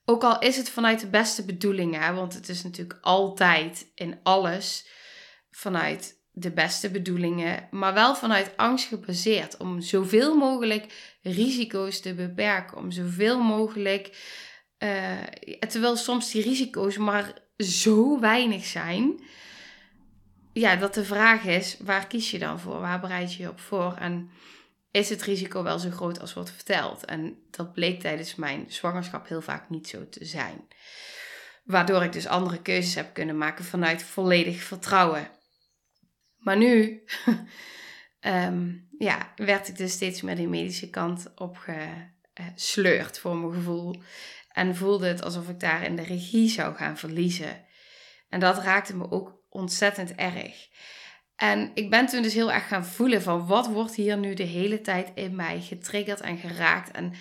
Ook 0.05 0.24
al 0.24 0.39
is 0.39 0.58
het 0.58 0.70
vanuit 0.70 1.00
de 1.00 1.08
beste 1.08 1.46
bedoelingen, 1.46 2.15
want 2.15 2.34
het 2.34 2.50
is 2.50 2.63
natuurlijk 2.63 3.00
altijd 3.01 3.91
in 3.96 4.20
alles 4.24 4.88
vanuit 5.51 6.20
de 6.31 6.51
beste 6.51 6.89
bedoelingen, 6.91 7.67
maar 7.72 7.93
wel 7.93 8.15
vanuit 8.15 8.58
angst 8.58 8.88
gebaseerd 8.88 9.58
om 9.58 9.81
zoveel 9.81 10.36
mogelijk 10.36 11.17
risico's 11.22 12.00
te 12.00 12.13
beperken, 12.13 12.77
om 12.77 12.91
zoveel 12.91 13.41
mogelijk, 13.41 14.17
uh, 14.79 15.24
terwijl 15.70 15.96
soms 15.96 16.31
die 16.31 16.43
risico's 16.43 16.98
maar 16.98 17.34
zo 17.58 18.20
weinig 18.20 18.65
zijn, 18.65 19.24
ja, 20.53 20.75
dat 20.75 20.93
de 20.93 21.05
vraag 21.05 21.43
is, 21.43 21.77
waar 21.79 22.08
kies 22.08 22.31
je 22.31 22.39
dan 22.39 22.60
voor? 22.60 22.79
Waar 22.79 23.00
bereid 23.00 23.34
je 23.34 23.43
je 23.43 23.50
op 23.50 23.60
voor? 23.60 23.96
En 23.96 24.31
is 24.91 25.10
het 25.10 25.22
risico 25.22 25.63
wel 25.63 25.79
zo 25.79 25.89
groot 25.89 26.20
als 26.20 26.34
wordt 26.34 26.51
verteld? 26.51 27.05
En 27.05 27.38
dat 27.51 27.74
bleek 27.74 28.00
tijdens 28.00 28.36
mijn 28.36 28.65
zwangerschap 28.67 29.27
heel 29.27 29.41
vaak 29.41 29.70
niet 29.70 29.88
zo 29.88 30.10
te 30.10 30.25
zijn. 30.25 30.67
Waardoor 31.63 32.03
ik 32.03 32.13
dus 32.13 32.27
andere 32.27 32.62
keuzes 32.62 32.96
heb 32.96 33.13
kunnen 33.13 33.38
maken 33.38 33.65
vanuit 33.65 34.03
volledig 34.03 34.63
vertrouwen. 34.63 35.29
Maar 36.38 36.58
nu 36.58 37.03
ehm, 38.20 38.74
ja, 38.98 39.34
werd 39.36 39.67
ik 39.67 39.77
dus 39.77 39.91
steeds 39.91 40.22
meer 40.22 40.36
die 40.36 40.48
medische 40.48 40.89
kant 40.89 41.31
opgesleurd 41.36 43.20
voor 43.20 43.36
mijn 43.36 43.53
gevoel. 43.53 44.01
En 44.51 44.75
voelde 44.75 45.08
het 45.08 45.24
alsof 45.24 45.50
ik 45.50 45.60
daar 45.60 45.84
in 45.84 45.96
de 45.96 46.03
regie 46.03 46.50
zou 46.50 46.75
gaan 46.75 46.98
verliezen. 46.98 47.65
En 48.29 48.39
dat 48.39 48.58
raakte 48.58 48.96
me 48.96 49.12
ook 49.12 49.40
ontzettend 49.51 50.15
erg. 50.15 50.70
En 51.36 51.72
ik 51.74 51.89
ben 51.89 52.05
toen 52.05 52.22
dus 52.22 52.34
heel 52.34 52.51
erg 52.51 52.67
gaan 52.67 52.86
voelen 52.86 53.22
van 53.22 53.48
wat 53.48 53.67
wordt 53.67 53.96
hier 53.96 54.17
nu 54.17 54.34
de 54.34 54.43
hele 54.43 54.81
tijd 54.81 55.12
in 55.15 55.36
mij 55.36 55.62
getriggerd 55.62 56.22
en 56.22 56.38
geraakt. 56.38 56.91
En 56.91 57.13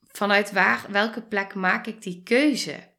vanuit 0.00 0.52
waar, 0.52 0.86
welke 0.88 1.22
plek 1.22 1.54
maak 1.54 1.86
ik 1.86 2.02
die 2.02 2.22
keuze? 2.22 2.90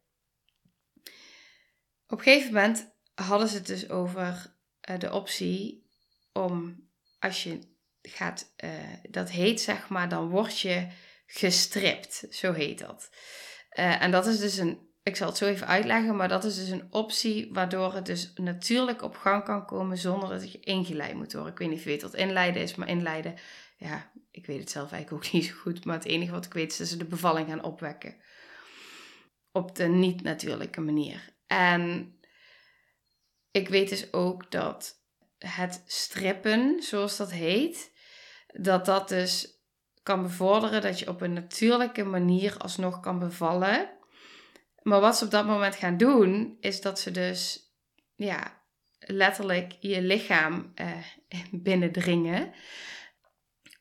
Op 2.07 2.17
een 2.17 2.23
gegeven 2.23 2.53
moment 2.53 2.95
hadden 3.13 3.47
ze 3.47 3.55
het 3.55 3.67
dus 3.67 3.89
over 3.89 4.55
uh, 4.89 4.99
de 4.99 5.11
optie 5.11 5.89
om 6.33 6.87
als 7.19 7.43
je 7.43 7.59
gaat, 8.01 8.53
uh, 8.63 8.69
dat 9.09 9.29
heet 9.29 9.61
zeg 9.61 9.89
maar, 9.89 10.09
dan 10.09 10.29
word 10.29 10.59
je 10.59 10.87
gestript. 11.25 12.25
Zo 12.29 12.53
heet 12.53 12.79
dat. 12.79 13.09
Uh, 13.79 14.01
en 14.01 14.11
dat 14.11 14.25
is 14.25 14.39
dus 14.39 14.57
een 14.57 14.92
ik 15.03 15.15
zal 15.15 15.27
het 15.27 15.37
zo 15.37 15.45
even 15.45 15.67
uitleggen, 15.67 16.15
maar 16.15 16.27
dat 16.27 16.43
is 16.43 16.55
dus 16.55 16.69
een 16.69 16.87
optie 16.89 17.49
waardoor 17.53 17.93
het 17.93 18.05
dus 18.05 18.33
natuurlijk 18.35 19.01
op 19.01 19.15
gang 19.15 19.43
kan 19.43 19.65
komen 19.65 19.97
zonder 19.97 20.29
dat 20.29 20.51
je 20.51 20.59
ingeleid 20.59 21.15
moet 21.15 21.33
worden. 21.33 21.51
Ik 21.51 21.57
weet 21.57 21.69
niet 21.69 21.77
of 21.77 21.83
je 21.83 21.89
weet 21.89 22.01
wat 22.01 22.13
inleiden 22.13 22.61
is, 22.61 22.75
maar 22.75 22.87
inleiden, 22.87 23.35
ja, 23.77 24.11
ik 24.31 24.45
weet 24.45 24.59
het 24.59 24.69
zelf 24.69 24.91
eigenlijk 24.91 25.25
ook 25.25 25.31
niet 25.31 25.45
zo 25.45 25.53
goed, 25.53 25.85
maar 25.85 25.95
het 25.95 26.05
enige 26.05 26.31
wat 26.31 26.45
ik 26.45 26.53
weet 26.53 26.71
is 26.71 26.77
dat 26.77 26.87
ze 26.87 26.97
de 26.97 27.05
bevalling 27.05 27.47
gaan 27.47 27.63
opwekken. 27.63 28.15
Op 29.51 29.75
de 29.75 29.87
niet-natuurlijke 29.87 30.81
manier. 30.81 31.33
En 31.47 32.15
ik 33.51 33.69
weet 33.69 33.89
dus 33.89 34.13
ook 34.13 34.51
dat 34.51 35.01
het 35.37 35.83
strippen, 35.85 36.83
zoals 36.83 37.17
dat 37.17 37.31
heet, 37.31 37.91
dat 38.47 38.85
dat 38.85 39.09
dus 39.09 39.61
kan 40.03 40.21
bevorderen 40.21 40.81
dat 40.81 40.99
je 40.99 41.07
op 41.07 41.21
een 41.21 41.33
natuurlijke 41.33 42.03
manier 42.03 42.57
alsnog 42.57 42.99
kan 42.99 43.19
bevallen 43.19 44.01
maar 44.83 44.99
wat 44.99 45.17
ze 45.17 45.25
op 45.25 45.31
dat 45.31 45.45
moment 45.45 45.75
gaan 45.75 45.97
doen, 45.97 46.57
is 46.59 46.81
dat 46.81 46.99
ze 46.99 47.11
dus 47.11 47.71
ja, 48.15 48.61
letterlijk 48.99 49.77
je 49.79 50.01
lichaam 50.01 50.71
eh, 50.75 50.91
binnendringen. 51.51 52.51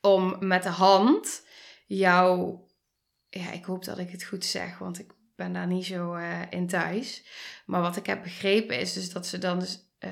Om 0.01 0.35
met 0.39 0.63
de 0.63 0.69
hand 0.69 1.47
jou, 1.85 2.59
ja, 3.29 3.51
ik 3.51 3.65
hoop 3.65 3.85
dat 3.85 3.97
ik 3.97 4.09
het 4.09 4.23
goed 4.23 4.45
zeg, 4.45 4.77
want 4.77 4.99
ik 4.99 5.11
ben 5.35 5.53
daar 5.53 5.67
niet 5.67 5.85
zo 5.85 6.15
uh, 6.15 6.41
in 6.49 6.67
thuis. 6.67 7.25
Maar 7.65 7.81
wat 7.81 7.95
ik 7.95 8.05
heb 8.05 8.23
begrepen 8.23 8.79
is 8.79 8.93
dus 8.93 9.09
dat 9.11 9.27
ze 9.27 9.37
dan 9.37 9.59
dus, 9.59 9.79
uh, 9.99 10.11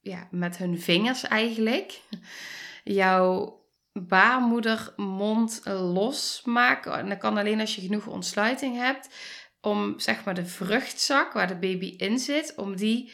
ja, 0.00 0.28
met 0.30 0.56
hun 0.56 0.80
vingers 0.80 1.22
eigenlijk 1.22 2.00
jouw 2.84 3.60
baarmoedermond 3.92 5.60
losmaken. 5.64 6.92
En 6.92 7.08
dat 7.08 7.18
kan 7.18 7.36
alleen 7.36 7.60
als 7.60 7.74
je 7.74 7.80
genoeg 7.80 8.06
ontsluiting 8.06 8.76
hebt 8.76 9.08
om 9.62 9.98
zeg 9.98 10.24
maar 10.24 10.34
de 10.34 10.46
vruchtzak 10.46 11.32
waar 11.32 11.48
de 11.48 11.56
baby 11.56 11.94
in 11.96 12.18
zit, 12.18 12.54
om 12.54 12.76
die 12.76 13.12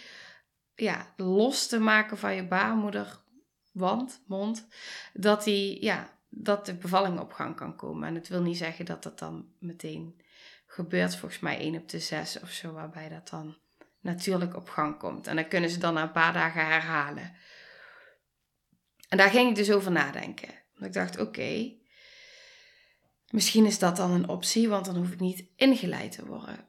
ja, 0.75 1.12
los 1.17 1.67
te 1.67 1.78
maken 1.78 2.19
van 2.19 2.35
je 2.35 2.47
baarmoederwand, 2.47 4.23
mond, 4.26 4.69
dat, 5.12 5.45
die, 5.45 5.85
ja, 5.85 6.19
dat 6.28 6.67
de 6.67 6.75
bevalling 6.75 7.21
op 7.21 7.33
gang 7.33 7.57
kan 7.57 7.76
komen. 7.76 8.09
En 8.09 8.14
het 8.14 8.28
wil 8.28 8.43
niet 8.43 8.57
zeggen 8.57 8.85
dat 8.85 9.02
dat 9.02 9.19
dan 9.19 9.52
meteen 9.59 10.21
gebeurt, 10.67 11.17
volgens 11.17 11.40
mij 11.40 11.59
1 11.59 11.76
op 11.76 11.88
de 11.88 11.99
6 11.99 12.40
of 12.40 12.50
zo, 12.50 12.73
waarbij 12.73 13.09
dat 13.09 13.28
dan 13.28 13.57
natuurlijk 14.00 14.57
op 14.57 14.69
gang 14.69 14.99
komt. 14.99 15.26
En 15.26 15.37
dan 15.37 15.49
kunnen 15.49 15.71
ze 15.71 15.78
dan 15.78 15.95
na 15.95 16.02
een 16.02 16.12
paar 16.12 16.33
dagen 16.33 16.67
herhalen. 16.67 17.37
En 19.09 19.17
daar 19.17 19.31
ging 19.31 19.49
ik 19.49 19.57
dus 19.57 19.71
over 19.71 19.93
nadenken. 19.93 20.49
ik 20.78 20.93
dacht, 20.93 21.19
oké, 21.19 21.77
Misschien 23.30 23.66
is 23.66 23.78
dat 23.78 23.97
dan 23.97 24.11
een 24.11 24.28
optie, 24.28 24.68
want 24.68 24.85
dan 24.85 24.97
hoef 24.97 25.11
ik 25.11 25.20
niet 25.20 25.44
ingeleid 25.56 26.12
te 26.12 26.26
worden. 26.26 26.68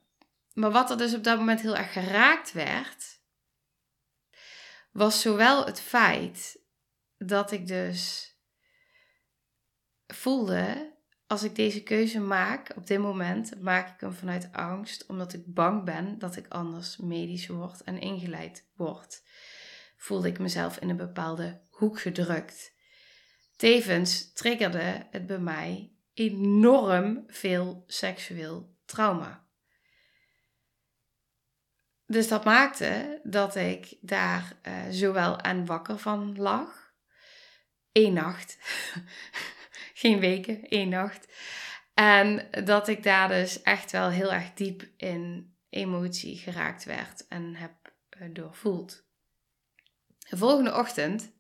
Maar 0.54 0.72
wat 0.72 0.90
er 0.90 0.98
dus 0.98 1.14
op 1.14 1.24
dat 1.24 1.38
moment 1.38 1.62
heel 1.62 1.76
erg 1.76 1.94
geraakt 1.94 2.52
werd, 2.52 3.22
was 4.92 5.22
zowel 5.22 5.66
het 5.66 5.82
feit 5.82 6.60
dat 7.18 7.52
ik 7.52 7.68
dus 7.68 8.34
voelde, 10.08 10.94
als 11.28 11.44
ik 11.44 11.56
deze 11.56 11.84
keuze 11.84 12.20
maak, 12.20 12.72
op 12.76 12.88
dit 12.88 13.00
moment 13.00 13.62
maak 13.62 13.94
ik 13.94 14.00
hem 14.00 14.14
vanuit 14.14 14.50
angst, 14.52 15.06
omdat 15.06 15.34
ik 15.34 15.54
bang 15.54 15.84
ben 15.84 16.20
dat 16.20 16.36
ik 16.36 16.48
anders 16.48 16.98
medisch 16.98 17.48
word 17.48 17.84
en 17.84 18.00
ingeleid 18.00 18.70
word. 18.76 19.24
Voelde 19.98 20.28
ik 20.28 20.40
mezelf 20.40 20.78
in 20.78 20.90
een 20.90 20.98
bepaalde 20.98 21.62
hoek 21.70 22.00
gedrukt. 22.02 22.74
Tevens 23.56 24.34
triggerde 24.34 25.08
het 25.10 25.28
bij 25.28 25.40
mij 25.40 25.94
enorm 26.20 27.24
veel 27.28 27.84
seksueel 27.88 28.76
trauma. 28.86 29.48
Dus 32.06 32.28
dat 32.28 32.44
maakte 32.44 33.20
dat 33.24 33.56
ik 33.56 33.98
daar 34.02 34.54
uh, 34.68 34.74
zowel 34.90 35.42
aan 35.42 35.66
wakker 35.66 35.98
van 35.98 36.38
lag. 36.38 36.94
Eén 37.92 38.14
nacht. 38.14 38.58
Geen 40.02 40.20
weken, 40.20 40.68
één 40.68 40.90
nacht. 40.90 41.28
En 41.94 42.48
dat 42.66 42.88
ik 42.88 43.04
daar 43.04 43.28
dus 43.28 43.62
echt 43.62 43.92
wel 43.92 44.10
heel 44.10 44.34
erg 44.34 44.54
diep 44.54 44.90
in 44.98 45.54
emotie 45.70 46.38
geraakt 46.38 46.84
werd 46.84 47.28
en 47.28 47.56
heb 47.56 47.94
uh, 48.20 48.34
doorvoeld. 48.34 49.04
De 50.30 50.38
volgende 50.38 50.76
ochtend 50.76 51.32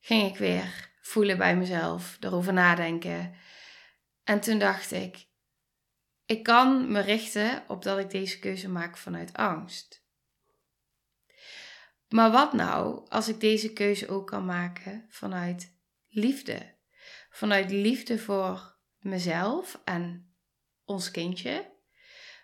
ging 0.00 0.30
ik 0.30 0.36
weer 0.36 0.88
voelen 1.08 1.38
bij 1.38 1.56
mezelf, 1.56 2.16
erover 2.20 2.52
nadenken. 2.52 3.34
En 4.24 4.40
toen 4.40 4.58
dacht 4.58 4.92
ik, 4.92 5.26
ik 6.24 6.42
kan 6.42 6.92
me 6.92 7.00
richten 7.00 7.64
op 7.68 7.82
dat 7.82 7.98
ik 7.98 8.10
deze 8.10 8.38
keuze 8.38 8.68
maak 8.68 8.96
vanuit 8.96 9.32
angst. 9.32 10.06
Maar 12.08 12.30
wat 12.30 12.52
nou 12.52 13.08
als 13.08 13.28
ik 13.28 13.40
deze 13.40 13.72
keuze 13.72 14.08
ook 14.08 14.26
kan 14.26 14.44
maken 14.44 15.06
vanuit 15.08 15.76
liefde? 16.08 16.76
Vanuit 17.30 17.70
liefde 17.70 18.18
voor 18.18 18.76
mezelf 18.98 19.80
en 19.84 20.34
ons 20.84 21.10
kindje. 21.10 21.76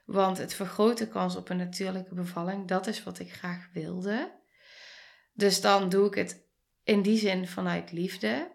Want 0.05 0.39
het 0.39 0.55
vergroot 0.55 0.99
de 0.99 1.09
kans 1.09 1.37
op 1.37 1.49
een 1.49 1.57
natuurlijke 1.57 2.15
bevalling. 2.15 2.69
Dat 2.69 2.87
is 2.87 3.03
wat 3.03 3.19
ik 3.19 3.33
graag 3.33 3.69
wilde. 3.73 4.41
Dus 5.33 5.61
dan 5.61 5.89
doe 5.89 6.07
ik 6.07 6.15
het 6.15 6.49
in 6.83 7.03
die 7.03 7.19
zin 7.19 7.49
vanuit 7.49 7.93
liefde. 7.93 8.54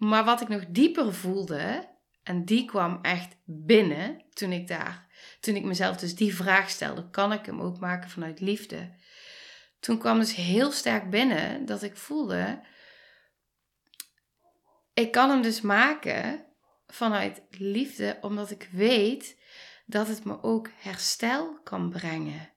Maar 0.00 0.24
wat 0.24 0.40
ik 0.40 0.48
nog 0.48 0.64
dieper 0.68 1.14
voelde, 1.14 1.88
en 2.22 2.44
die 2.44 2.64
kwam 2.64 2.98
echt 3.02 3.36
binnen 3.44 4.24
toen 4.32 4.52
ik 4.52 4.68
daar, 4.68 5.06
toen 5.40 5.56
ik 5.56 5.64
mezelf 5.64 5.96
dus 5.96 6.14
die 6.14 6.34
vraag 6.34 6.70
stelde: 6.70 7.10
kan 7.10 7.32
ik 7.32 7.46
hem 7.46 7.60
ook 7.60 7.78
maken 7.78 8.10
vanuit 8.10 8.40
liefde? 8.40 8.94
Toen 9.80 9.98
kwam 9.98 10.18
dus 10.18 10.34
heel 10.34 10.70
sterk 10.70 11.10
binnen 11.10 11.66
dat 11.66 11.82
ik 11.82 11.96
voelde: 11.96 12.60
ik 14.94 15.10
kan 15.10 15.30
hem 15.30 15.42
dus 15.42 15.60
maken 15.60 16.46
vanuit 16.86 17.42
liefde, 17.50 18.18
omdat 18.20 18.50
ik 18.50 18.68
weet 18.72 19.38
dat 19.86 20.08
het 20.08 20.24
me 20.24 20.42
ook 20.42 20.70
herstel 20.76 21.60
kan 21.62 21.90
brengen. 21.90 22.52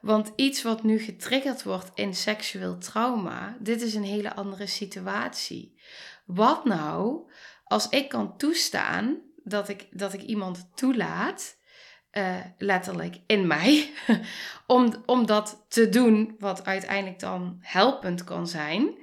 Want 0.00 0.32
iets 0.36 0.62
wat 0.62 0.82
nu 0.82 0.98
getriggerd 0.98 1.62
wordt 1.62 1.90
in 1.94 2.14
seksueel 2.14 2.78
trauma, 2.78 3.56
dit 3.60 3.82
is 3.82 3.94
een 3.94 4.04
hele 4.04 4.34
andere 4.34 4.66
situatie. 4.66 5.80
Wat 6.24 6.64
nou 6.64 7.30
als 7.64 7.88
ik 7.88 8.08
kan 8.08 8.36
toestaan 8.36 9.22
dat 9.44 9.68
ik, 9.68 9.88
dat 9.90 10.12
ik 10.12 10.22
iemand 10.22 10.70
toelaat, 10.74 11.56
uh, 12.12 12.40
letterlijk 12.58 13.16
in 13.26 13.46
mij, 13.46 13.92
om, 14.66 15.02
om 15.06 15.26
dat 15.26 15.64
te 15.68 15.88
doen 15.88 16.34
wat 16.38 16.64
uiteindelijk 16.64 17.20
dan 17.20 17.56
helpend 17.60 18.24
kan 18.24 18.46
zijn, 18.48 18.98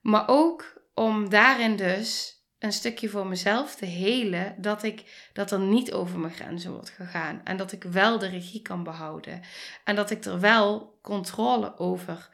maar 0.00 0.24
ook 0.26 0.82
om 0.94 1.28
daarin 1.28 1.76
dus 1.76 2.38
een 2.58 2.72
stukje 2.72 3.08
voor 3.08 3.26
mezelf 3.26 3.74
te 3.74 3.84
helen 3.84 4.54
dat, 4.58 4.82
ik, 4.82 5.28
dat 5.32 5.50
er 5.50 5.60
niet 5.60 5.92
over 5.92 6.18
mijn 6.18 6.32
grenzen 6.32 6.72
wordt 6.72 6.90
gegaan. 6.90 7.40
En 7.44 7.56
dat 7.56 7.72
ik 7.72 7.82
wel 7.82 8.18
de 8.18 8.28
regie 8.28 8.62
kan 8.62 8.82
behouden. 8.82 9.40
En 9.84 9.96
dat 9.96 10.10
ik 10.10 10.24
er 10.24 10.40
wel 10.40 10.98
controle 11.02 11.78
over 11.78 12.28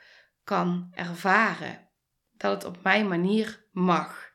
kan 0.45 0.89
ervaren. 0.95 1.89
Dat 2.33 2.53
het 2.53 2.65
op 2.65 2.83
mijn 2.83 3.09
manier 3.09 3.64
mag. 3.75 4.33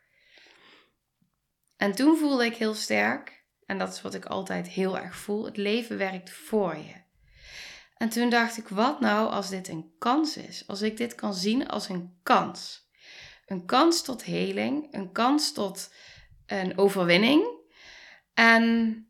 En 1.77 1.95
toen 1.95 2.17
voelde 2.17 2.45
ik 2.45 2.55
heel 2.55 2.73
sterk, 2.73 3.43
en 3.65 3.77
dat 3.77 3.93
is 3.93 4.01
wat 4.01 4.13
ik 4.13 4.25
altijd 4.25 4.67
heel 4.67 4.97
erg 4.97 5.15
voel: 5.15 5.45
het 5.45 5.57
leven 5.57 5.97
werkt 5.97 6.31
voor 6.31 6.75
je. 6.77 7.07
En 7.99 8.09
toen 8.09 8.29
dacht 8.29 8.57
ik, 8.57 8.67
wat 8.67 8.99
nou 8.99 9.29
als 9.29 9.49
dit 9.49 9.67
een 9.67 9.93
kans 9.97 10.37
is? 10.37 10.67
Als 10.67 10.81
ik 10.81 10.97
dit 10.97 11.15
kan 11.15 11.33
zien 11.33 11.67
als 11.67 11.89
een 11.89 12.19
kans. 12.23 12.87
Een 13.45 13.65
kans 13.65 14.01
tot 14.01 14.23
heling, 14.23 14.93
een 14.93 15.11
kans 15.11 15.53
tot 15.53 15.93
een 16.45 16.77
overwinning. 16.77 17.47
En 18.33 19.05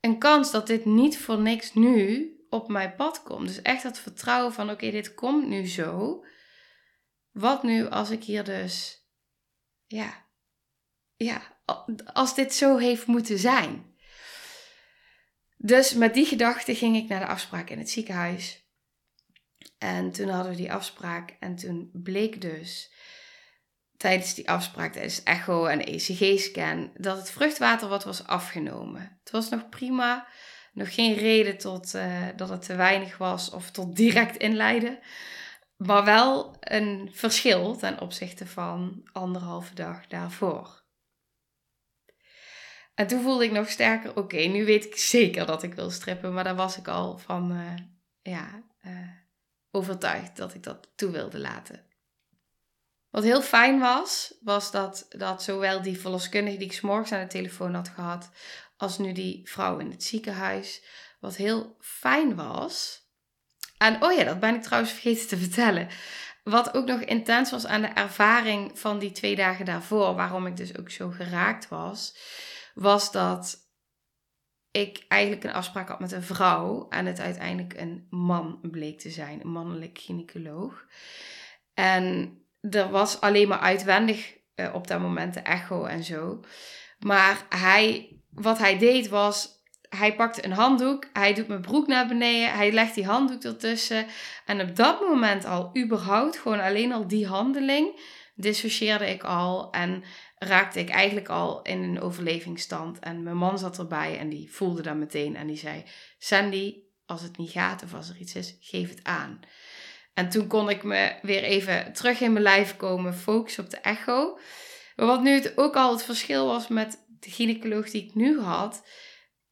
een 0.00 0.18
kans 0.18 0.50
dat 0.50 0.66
dit 0.66 0.84
niet 0.84 1.18
voor 1.18 1.38
niks 1.38 1.74
nu 1.74 2.30
op 2.48 2.68
mijn 2.68 2.94
pad 2.94 3.22
komt. 3.22 3.46
Dus 3.46 3.62
echt 3.62 3.82
dat 3.82 3.98
vertrouwen 3.98 4.52
van 4.52 4.70
oké, 4.70 4.90
dit 4.90 5.14
komt 5.14 5.48
nu 5.48 5.66
zo. 5.68 6.24
Wat 7.30 7.62
nu 7.62 7.88
als 7.88 8.10
ik 8.10 8.24
hier 8.24 8.44
dus, 8.44 9.01
ja, 9.92 10.26
ja, 11.16 11.42
als 12.12 12.34
dit 12.34 12.54
zo 12.54 12.76
heeft 12.76 13.06
moeten 13.06 13.38
zijn. 13.38 13.94
Dus 15.56 15.94
met 15.94 16.14
die 16.14 16.26
gedachte 16.26 16.74
ging 16.74 16.96
ik 16.96 17.08
naar 17.08 17.20
de 17.20 17.26
afspraak 17.26 17.70
in 17.70 17.78
het 17.78 17.90
ziekenhuis. 17.90 18.66
En 19.78 20.12
toen 20.12 20.28
hadden 20.28 20.52
we 20.52 20.58
die 20.58 20.72
afspraak 20.72 21.36
en 21.40 21.56
toen 21.56 21.90
bleek 21.92 22.40
dus 22.40 22.92
tijdens 23.96 24.34
die 24.34 24.50
afspraak, 24.50 24.92
tijdens 24.92 25.22
echo 25.22 25.66
en 25.66 25.84
ECG-scan, 25.84 26.90
dat 26.96 27.16
het 27.16 27.30
vruchtwater 27.30 27.88
wat 27.88 28.04
was 28.04 28.26
afgenomen. 28.26 29.18
Het 29.20 29.30
was 29.32 29.48
nog 29.48 29.68
prima, 29.68 30.26
nog 30.72 30.94
geen 30.94 31.14
reden 31.14 31.58
tot 31.58 31.94
uh, 31.94 32.28
dat 32.36 32.48
het 32.48 32.62
te 32.64 32.76
weinig 32.76 33.18
was 33.18 33.50
of 33.50 33.70
tot 33.70 33.96
direct 33.96 34.36
inleiden. 34.36 34.98
Maar 35.86 36.04
wel 36.04 36.56
een 36.60 37.10
verschil 37.12 37.76
ten 37.76 38.00
opzichte 38.00 38.46
van 38.46 39.08
anderhalve 39.12 39.74
dag 39.74 40.06
daarvoor. 40.06 40.82
En 42.94 43.06
toen 43.06 43.22
voelde 43.22 43.44
ik 43.44 43.52
nog 43.52 43.68
sterker, 43.68 44.16
oké, 44.16 44.36
nu 44.36 44.64
weet 44.64 44.84
ik 44.84 44.96
zeker 44.96 45.46
dat 45.46 45.62
ik 45.62 45.74
wil 45.74 45.90
strippen. 45.90 46.32
Maar 46.32 46.44
daar 46.44 46.54
was 46.54 46.78
ik 46.78 46.88
al 46.88 47.18
van, 47.18 47.52
uh, 47.52 47.74
ja, 48.22 48.62
uh, 48.86 49.08
overtuigd 49.70 50.36
dat 50.36 50.54
ik 50.54 50.62
dat 50.62 50.92
toe 50.96 51.10
wilde 51.10 51.38
laten. 51.38 51.86
Wat 53.10 53.22
heel 53.22 53.42
fijn 53.42 53.78
was, 53.78 54.34
was 54.40 54.70
dat, 54.70 55.06
dat 55.08 55.42
zowel 55.42 55.82
die 55.82 56.00
verloskundige 56.00 56.56
die 56.56 56.66
ik 56.66 56.72
s'morgens 56.72 57.12
aan 57.12 57.20
de 57.20 57.26
telefoon 57.26 57.74
had 57.74 57.88
gehad, 57.88 58.30
als 58.76 58.98
nu 58.98 59.12
die 59.12 59.48
vrouw 59.48 59.78
in 59.78 59.90
het 59.90 60.02
ziekenhuis. 60.04 60.84
Wat 61.20 61.36
heel 61.36 61.76
fijn 61.80 62.34
was. 62.34 63.01
En 63.82 64.02
oh 64.02 64.12
ja, 64.12 64.24
dat 64.24 64.40
ben 64.40 64.54
ik 64.54 64.62
trouwens 64.62 64.92
vergeten 64.92 65.28
te 65.28 65.36
vertellen. 65.36 65.88
Wat 66.44 66.74
ook 66.74 66.86
nog 66.86 67.00
intens 67.00 67.50
was 67.50 67.66
aan 67.66 67.82
de 67.82 67.86
ervaring 67.86 68.78
van 68.78 68.98
die 68.98 69.12
twee 69.12 69.36
dagen 69.36 69.64
daarvoor, 69.64 70.14
waarom 70.14 70.46
ik 70.46 70.56
dus 70.56 70.78
ook 70.78 70.90
zo 70.90 71.10
geraakt 71.10 71.68
was, 71.68 72.16
was 72.74 73.12
dat 73.12 73.70
ik 74.70 75.04
eigenlijk 75.08 75.44
een 75.44 75.52
afspraak 75.52 75.88
had 75.88 76.00
met 76.00 76.12
een 76.12 76.22
vrouw 76.22 76.88
en 76.88 77.06
het 77.06 77.20
uiteindelijk 77.20 77.74
een 77.74 78.06
man 78.10 78.58
bleek 78.62 78.98
te 79.00 79.10
zijn, 79.10 79.40
een 79.40 79.50
mannelijk 79.50 79.98
gynaecoloog. 79.98 80.86
En 81.74 82.36
er 82.60 82.90
was 82.90 83.20
alleen 83.20 83.48
maar 83.48 83.58
uitwendig 83.58 84.36
uh, 84.56 84.74
op 84.74 84.86
dat 84.86 85.00
moment 85.00 85.34
de 85.34 85.40
echo 85.40 85.84
en 85.84 86.04
zo. 86.04 86.40
Maar 86.98 87.46
hij, 87.48 88.16
wat 88.30 88.58
hij 88.58 88.78
deed 88.78 89.08
was, 89.08 89.61
hij 89.96 90.14
pakte 90.14 90.44
een 90.44 90.52
handdoek, 90.52 91.06
hij 91.12 91.34
doet 91.34 91.48
mijn 91.48 91.60
broek 91.60 91.86
naar 91.86 92.06
beneden, 92.06 92.54
hij 92.54 92.72
legt 92.72 92.94
die 92.94 93.06
handdoek 93.06 93.42
ertussen. 93.42 94.06
En 94.46 94.60
op 94.60 94.76
dat 94.76 95.00
moment 95.00 95.44
al, 95.44 95.70
überhaupt, 95.76 96.38
gewoon 96.38 96.60
alleen 96.60 96.92
al 96.92 97.06
die 97.06 97.26
handeling, 97.26 98.00
dissocieerde 98.34 99.10
ik 99.10 99.24
al 99.24 99.70
en 99.72 100.04
raakte 100.38 100.80
ik 100.80 100.88
eigenlijk 100.88 101.28
al 101.28 101.62
in 101.62 101.82
een 101.82 102.00
overlevingsstand. 102.00 102.98
En 102.98 103.22
mijn 103.22 103.36
man 103.36 103.58
zat 103.58 103.78
erbij 103.78 104.18
en 104.18 104.28
die 104.28 104.52
voelde 104.52 104.82
dat 104.82 104.96
meteen 104.96 105.36
en 105.36 105.46
die 105.46 105.56
zei: 105.56 105.84
Sandy, 106.18 106.74
als 107.06 107.22
het 107.22 107.36
niet 107.36 107.50
gaat 107.50 107.82
of 107.82 107.94
als 107.94 108.08
er 108.08 108.16
iets 108.16 108.34
is, 108.34 108.56
geef 108.60 108.88
het 108.88 109.04
aan. 109.04 109.40
En 110.14 110.28
toen 110.28 110.46
kon 110.46 110.70
ik 110.70 110.82
me 110.82 111.14
weer 111.22 111.42
even 111.42 111.92
terug 111.92 112.20
in 112.20 112.32
mijn 112.32 112.44
lijf 112.44 112.76
komen, 112.76 113.14
focussen 113.14 113.64
op 113.64 113.70
de 113.70 113.76
echo. 113.76 114.38
Maar 114.96 115.06
wat 115.06 115.22
nu 115.22 115.30
het 115.30 115.58
ook 115.58 115.76
al 115.76 115.92
het 115.92 116.02
verschil 116.02 116.46
was 116.46 116.68
met 116.68 117.04
de 117.06 117.30
gynaecoloog 117.30 117.90
die 117.90 118.04
ik 118.04 118.14
nu 118.14 118.40
had. 118.40 118.82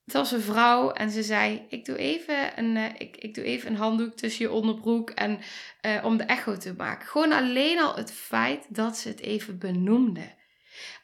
Het 0.05 0.15
was 0.15 0.33
een 0.33 0.41
vrouw 0.41 0.91
en 0.91 1.11
ze 1.11 1.23
zei: 1.23 1.67
Ik 1.69 1.85
doe 1.85 1.97
even 1.97 2.59
een, 2.59 2.77
uh, 2.77 2.85
ik, 2.99 3.17
ik 3.17 3.35
doe 3.35 3.45
even 3.45 3.71
een 3.71 3.77
handdoek 3.77 4.15
tussen 4.15 4.45
je 4.45 4.51
onderbroek 4.51 5.11
en, 5.11 5.41
uh, 5.83 6.05
om 6.05 6.17
de 6.17 6.25
echo 6.25 6.57
te 6.57 6.75
maken. 6.75 7.09
Gewoon 7.09 7.33
alleen 7.33 7.81
al 7.81 7.97
het 7.97 8.13
feit 8.13 8.67
dat 8.69 8.97
ze 8.97 9.09
het 9.09 9.21
even 9.21 9.59
benoemde. 9.59 10.39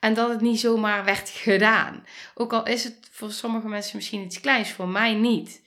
En 0.00 0.14
dat 0.14 0.28
het 0.28 0.40
niet 0.40 0.60
zomaar 0.60 1.04
werd 1.04 1.28
gedaan. 1.28 2.04
Ook 2.34 2.52
al 2.52 2.66
is 2.66 2.84
het 2.84 3.08
voor 3.10 3.32
sommige 3.32 3.68
mensen 3.68 3.96
misschien 3.96 4.22
iets 4.22 4.40
kleins, 4.40 4.70
voor 4.70 4.88
mij 4.88 5.14
niet. 5.14 5.64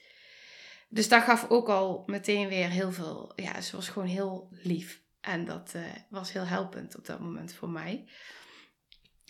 Dus 0.88 1.08
dat 1.08 1.22
gaf 1.22 1.46
ook 1.48 1.68
al 1.68 2.02
meteen 2.06 2.48
weer 2.48 2.68
heel 2.68 2.92
veel. 2.92 3.32
Ja, 3.36 3.60
ze 3.60 3.76
was 3.76 3.88
gewoon 3.88 4.08
heel 4.08 4.48
lief. 4.50 5.00
En 5.20 5.44
dat 5.44 5.72
uh, 5.76 5.82
was 6.08 6.32
heel 6.32 6.46
helpend 6.46 6.96
op 6.96 7.06
dat 7.06 7.20
moment 7.20 7.54
voor 7.54 7.68
mij. 7.68 8.04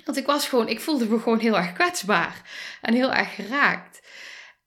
Want 0.05 0.17
ik 0.17 0.27
was 0.27 0.49
gewoon, 0.49 0.69
ik 0.69 0.81
voelde 0.81 1.07
me 1.07 1.19
gewoon 1.19 1.39
heel 1.39 1.57
erg 1.57 1.73
kwetsbaar. 1.73 2.51
En 2.81 2.95
heel 2.95 3.13
erg 3.13 3.35
geraakt. 3.35 4.01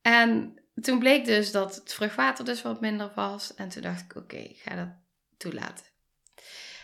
En 0.01 0.61
toen 0.81 0.99
bleek 0.99 1.25
dus 1.25 1.51
dat 1.51 1.75
het 1.75 1.93
vruchtwater 1.93 2.45
dus 2.45 2.61
wat 2.61 2.81
minder 2.81 3.11
was. 3.15 3.53
En 3.55 3.69
toen 3.69 3.81
dacht 3.81 4.01
ik, 4.01 4.15
oké, 4.15 4.37
ik 4.37 4.61
ga 4.65 4.75
dat 4.75 4.89
toelaten. 5.37 5.85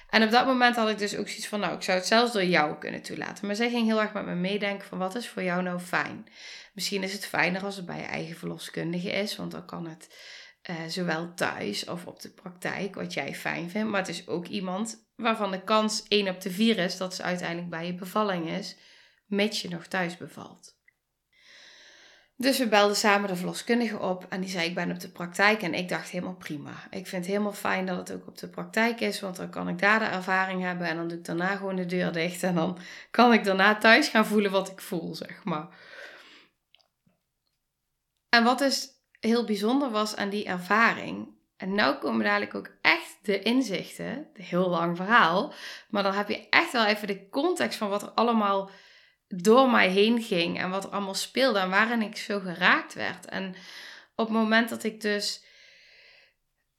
En 0.10 0.24
op 0.24 0.32
dat 0.32 0.46
moment 0.46 0.76
had 0.76 0.90
ik 0.90 0.98
dus 0.98 1.16
ook 1.16 1.28
zoiets 1.28 1.48
van, 1.48 1.60
nou, 1.60 1.76
ik 1.76 1.82
zou 1.82 1.98
het 1.98 2.08
zelfs 2.08 2.34
door 2.34 2.44
jou 2.44 2.78
kunnen 2.78 3.02
toelaten. 3.02 3.46
Maar 3.46 3.56
zij 3.56 3.70
ging 3.70 3.88
heel 3.88 4.02
erg 4.02 4.14
met 4.14 4.26
me 4.26 4.36
meedenken 4.36 4.88
van, 4.88 4.98
wat 4.98 5.16
is 5.16 5.28
voor 5.28 5.44
jou 5.44 5.62
nou 5.62 5.80
fijn? 5.80 6.28
Misschien 6.74 7.04
is 7.04 7.14
het 7.14 7.26
fijner 7.26 7.64
als 7.64 7.76
het 7.76 7.86
bij 7.86 7.98
je 7.98 8.04
eigen 8.04 8.36
verloskundige 8.36 9.12
is, 9.12 9.36
want 9.36 9.52
dan 9.52 9.66
kan 9.66 9.88
het 9.88 10.16
uh, 10.70 10.76
zowel 10.88 11.34
thuis 11.34 11.86
of 11.86 12.06
op 12.06 12.22
de 12.22 12.30
praktijk, 12.30 12.96
wat 12.96 13.14
jij 13.14 13.36
fijn 13.36 13.70
vindt. 13.70 13.90
Maar 13.90 14.00
het 14.00 14.10
is 14.10 14.28
ook 14.28 14.48
iemand 14.48 15.09
waarvan 15.20 15.52
de 15.52 15.64
kans 15.64 16.04
1 16.08 16.28
op 16.28 16.42
de 16.42 16.52
4 16.52 16.78
is 16.78 16.98
dat 16.98 17.16
ze 17.16 17.24
uiteindelijk 17.24 17.70
bij 17.70 17.86
je 17.86 17.94
bevalling 17.94 18.50
is, 18.50 18.78
mits 19.26 19.62
je 19.62 19.70
nog 19.70 19.88
thuis 19.88 20.18
bevalt. 20.18 20.78
Dus 22.36 22.58
we 22.58 22.68
belden 22.68 22.96
samen 22.96 23.28
de 23.30 23.36
verloskundige 23.36 24.00
op 24.00 24.26
en 24.30 24.42
die 24.42 24.50
zei: 24.50 24.68
Ik 24.68 24.76
ben 24.76 24.92
op 24.92 25.00
de 25.00 25.10
praktijk. 25.10 25.62
En 25.62 25.74
ik 25.74 25.90
dacht 25.90 26.10
helemaal 26.10 26.36
prima. 26.36 26.72
Ik 26.90 27.08
vind 27.08 27.12
het 27.12 27.26
helemaal 27.26 27.54
fijn 27.54 27.86
dat 27.86 27.98
het 27.98 28.12
ook 28.12 28.28
op 28.28 28.38
de 28.38 28.50
praktijk 28.50 29.00
is, 29.00 29.20
want 29.20 29.36
dan 29.36 29.50
kan 29.50 29.70
ik 29.70 29.80
daar 29.80 30.00
de 30.00 30.06
ervaring 30.06 30.62
hebben 30.62 30.88
en 30.88 30.96
dan 30.96 31.08
doe 31.08 31.18
ik 31.18 31.26
daarna 31.26 31.56
gewoon 31.56 31.76
de 31.76 31.86
deur 31.86 32.12
dicht. 32.12 32.44
En 32.44 32.56
dan 32.56 32.78
kan 33.12 33.34
ik 33.34 33.44
daarna 33.44 33.78
thuis 33.78 34.08
gaan 34.08 34.26
voelen 34.26 34.52
wat 34.52 34.72
ik 34.72 34.82
voel, 34.82 35.16
zeg 35.16 35.44
maar. 35.44 35.68
En 38.30 38.44
wat 38.44 38.60
dus 38.60 38.90
heel 39.20 39.46
bijzonder 39.46 39.90
was 39.90 40.16
aan 40.16 40.30
die 40.30 40.46
ervaring. 40.46 41.39
En 41.60 41.76
nu 41.76 41.94
komen 41.94 42.26
dadelijk 42.26 42.56
ook 42.56 42.70
echt 42.82 43.18
de 43.22 43.42
inzichten. 43.42 44.28
Heel 44.34 44.70
lang 44.70 44.98
verhaal. 44.98 45.54
Maar 45.90 46.04
dan 46.04 46.14
heb 46.14 46.30
je 46.30 46.50
echt 46.50 46.72
wel 46.72 46.86
even 46.86 47.08
de 47.08 47.30
context 47.30 47.78
van 47.78 47.90
wat 47.90 48.02
er 48.02 48.10
allemaal 48.10 48.70
door 49.28 49.70
mij 49.70 49.90
heen 49.90 50.22
ging 50.22 50.60
en 50.60 50.70
wat 50.70 50.84
er 50.84 50.90
allemaal 50.90 51.14
speelde 51.14 51.60
en 51.60 51.70
waarin 51.70 52.02
ik 52.02 52.18
zo 52.18 52.40
geraakt 52.40 52.94
werd. 52.94 53.26
En 53.26 53.56
op 54.16 54.26
het 54.28 54.38
moment 54.38 54.70
dat 54.70 54.84
ik 54.84 55.02
dus 55.02 55.44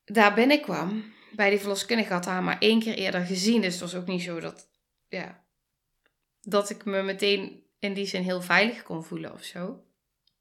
daar 0.05 0.35
binnenkwam, 0.35 1.13
bij 1.33 1.51
die 1.51 1.59
verloskundige 1.59 2.13
had 2.13 2.25
haar 2.25 2.43
maar 2.43 2.59
één 2.59 2.81
keer 2.81 2.95
eerder 2.95 3.25
gezien. 3.25 3.61
Dus 3.61 3.73
het 3.73 3.83
was 3.83 3.95
ook 3.95 4.07
niet 4.07 4.23
zo 4.23 4.41
dat, 4.41 4.69
ja, 5.09 5.45
dat 6.41 6.71
ik 6.71 6.85
me 6.85 7.03
meteen 7.03 7.63
in 7.79 7.95
die 7.95 8.07
zin 8.07 8.23
heel 8.23 8.43
veilig 8.43 8.83
kon 8.83 9.05
voelen 9.05 9.33
of 9.33 9.45
zo. 9.45 9.85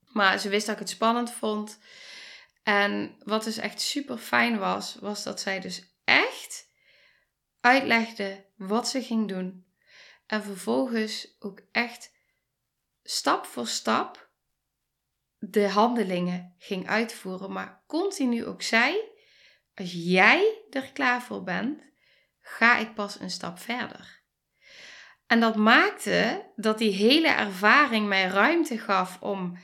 Maar 0.05 0.39
ze 0.39 0.49
wist 0.49 0.65
dat 0.65 0.75
ik 0.75 0.81
het 0.81 0.89
spannend 0.89 1.31
vond. 1.31 1.79
En 2.63 3.15
wat 3.23 3.43
dus 3.43 3.57
echt 3.57 3.81
super 3.81 4.17
fijn 4.17 4.59
was, 4.59 4.95
was 4.99 5.23
dat 5.23 5.41
zij 5.41 5.59
dus 5.59 5.83
echt 6.03 6.67
uitlegde 7.61 8.45
wat 8.55 8.89
ze 8.89 9.01
ging 9.01 9.27
doen. 9.27 9.65
En 10.25 10.43
vervolgens 10.43 11.35
ook 11.39 11.61
echt 11.71 12.11
stap 13.03 13.45
voor 13.45 13.67
stap 13.67 14.29
de 15.39 15.69
handelingen 15.69 16.55
ging 16.57 16.87
uitvoeren, 16.87 17.51
maar 17.51 17.83
continu 17.87 18.45
ook 18.45 18.61
zei: 18.61 18.97
als 19.75 19.91
jij 19.93 20.61
er 20.69 20.91
klaar 20.91 21.21
voor 21.21 21.43
bent, 21.43 21.81
ga 22.39 22.77
ik 22.77 22.93
pas 22.93 23.19
een 23.19 23.29
stap 23.29 23.59
verder. 23.59 24.21
En 25.27 25.39
dat 25.39 25.55
maakte 25.55 26.51
dat 26.55 26.77
die 26.77 26.91
hele 26.91 27.27
ervaring 27.27 28.07
mij 28.07 28.27
ruimte 28.27 28.77
gaf 28.77 29.21
om 29.21 29.57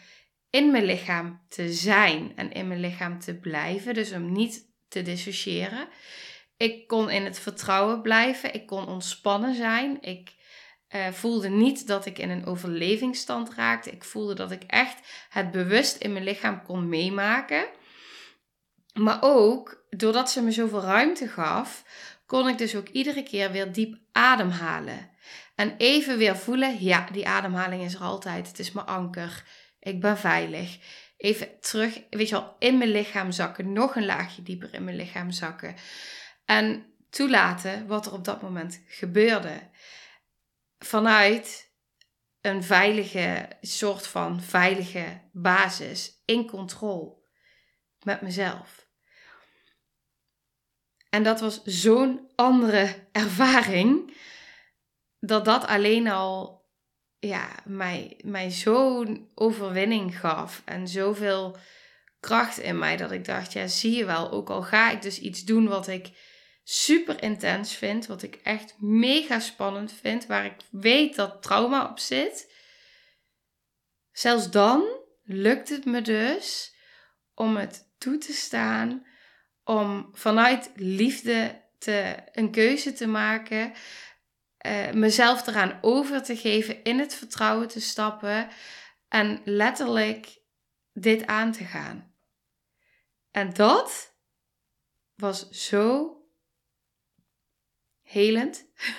in 0.55 0.71
mijn 0.71 0.85
lichaam 0.85 1.41
te 1.49 1.73
zijn 1.73 2.31
en 2.35 2.51
in 2.51 2.67
mijn 2.67 2.79
lichaam 2.79 3.19
te 3.19 3.35
blijven. 3.35 3.93
Dus 3.93 4.11
om 4.11 4.31
niet 4.31 4.71
te 4.87 5.01
dissociëren. 5.01 5.87
Ik 6.57 6.87
kon 6.87 7.09
in 7.09 7.25
het 7.25 7.39
vertrouwen 7.39 8.01
blijven. 8.01 8.53
Ik 8.53 8.67
kon 8.67 8.87
ontspannen 8.87 9.55
zijn. 9.55 10.01
Ik 10.01 10.33
uh, 10.89 11.07
voelde 11.07 11.49
niet 11.49 11.87
dat 11.87 12.05
ik 12.05 12.17
in 12.17 12.29
een 12.29 12.45
overlevingsstand 12.45 13.53
raakte. 13.53 13.91
Ik 13.91 14.03
voelde 14.03 14.33
dat 14.33 14.51
ik 14.51 14.63
echt 14.63 14.97
het 15.29 15.51
bewust 15.51 15.95
in 15.95 16.13
mijn 16.13 16.23
lichaam 16.23 16.63
kon 16.63 16.89
meemaken. 16.89 17.65
Maar 18.93 19.17
ook 19.21 19.85
doordat 19.89 20.31
ze 20.31 20.41
me 20.41 20.51
zoveel 20.51 20.81
ruimte 20.81 21.27
gaf, 21.27 21.83
kon 22.25 22.47
ik 22.47 22.57
dus 22.57 22.75
ook 22.75 22.87
iedere 22.87 23.23
keer 23.23 23.51
weer 23.51 23.71
diep 23.71 23.97
ademhalen. 24.11 25.09
En 25.55 25.75
even 25.77 26.17
weer 26.17 26.37
voelen, 26.37 26.83
ja, 26.83 27.07
die 27.11 27.27
ademhaling 27.27 27.83
is 27.83 27.93
er 27.93 28.01
altijd. 28.01 28.47
Het 28.47 28.59
is 28.59 28.71
mijn 28.71 28.85
anker. 28.85 29.43
Ik 29.85 30.01
ben 30.01 30.17
veilig. 30.17 30.77
Even 31.17 31.59
terug, 31.59 32.01
weet 32.09 32.29
je 32.29 32.35
wel, 32.35 32.55
in 32.59 32.77
mijn 32.77 32.89
lichaam 32.89 33.31
zakken. 33.31 33.73
Nog 33.73 33.95
een 33.95 34.05
laagje 34.05 34.43
dieper 34.43 34.73
in 34.73 34.83
mijn 34.83 34.95
lichaam 34.95 35.31
zakken. 35.31 35.75
En 36.45 36.93
toelaten 37.09 37.87
wat 37.87 38.05
er 38.05 38.13
op 38.13 38.23
dat 38.23 38.41
moment 38.41 38.81
gebeurde. 38.87 39.69
Vanuit 40.79 41.71
een 42.41 42.63
veilige, 42.63 43.49
soort 43.61 44.07
van 44.07 44.41
veilige 44.41 45.21
basis. 45.31 46.21
In 46.25 46.47
controle. 46.47 47.15
Met 48.03 48.21
mezelf. 48.21 48.87
En 51.09 51.23
dat 51.23 51.39
was 51.39 51.63
zo'n 51.63 52.31
andere 52.35 52.95
ervaring. 53.11 54.17
Dat 55.19 55.45
dat 55.45 55.65
alleen 55.65 56.07
al 56.07 56.64
ja, 57.27 57.49
mij, 57.65 58.19
mij 58.23 58.51
zo'n 58.51 59.29
overwinning 59.35 60.19
gaf. 60.19 60.61
En 60.65 60.87
zoveel 60.87 61.57
kracht 62.19 62.57
in 62.57 62.79
mij. 62.79 62.97
Dat 62.97 63.11
ik 63.11 63.25
dacht, 63.25 63.53
ja, 63.53 63.67
zie 63.67 63.95
je 63.95 64.05
wel. 64.05 64.31
Ook 64.31 64.49
al 64.49 64.61
ga 64.61 64.91
ik 64.91 65.01
dus 65.01 65.19
iets 65.19 65.43
doen 65.43 65.67
wat 65.67 65.87
ik 65.87 66.09
super 66.63 67.23
intens 67.23 67.75
vind. 67.75 68.05
Wat 68.05 68.23
ik 68.23 68.39
echt 68.43 68.75
mega 68.79 69.39
spannend 69.39 69.93
vind. 70.01 70.25
Waar 70.25 70.45
ik 70.45 70.55
weet 70.71 71.15
dat 71.15 71.41
trauma 71.41 71.89
op 71.89 71.99
zit. 71.99 72.53
Zelfs 74.11 74.51
dan 74.51 74.83
lukt 75.23 75.69
het 75.69 75.85
me 75.85 76.01
dus 76.01 76.75
om 77.33 77.57
het 77.57 77.93
toe 77.97 78.17
te 78.17 78.33
staan. 78.33 79.05
Om 79.63 80.09
vanuit 80.13 80.71
liefde 80.75 81.61
te, 81.79 82.15
een 82.31 82.51
keuze 82.51 82.93
te 82.93 83.07
maken 83.07 83.73
uh, 84.65 84.91
mezelf 84.91 85.47
eraan 85.47 85.79
over 85.81 86.23
te 86.23 86.37
geven, 86.37 86.83
in 86.83 86.99
het 86.99 87.15
vertrouwen 87.15 87.67
te 87.67 87.81
stappen 87.81 88.49
en 89.07 89.41
letterlijk 89.43 90.37
dit 90.93 91.25
aan 91.25 91.51
te 91.51 91.63
gaan. 91.63 92.13
En 93.31 93.53
dat 93.53 94.15
was 95.15 95.49
zo 95.49 96.17
helend. 98.01 98.65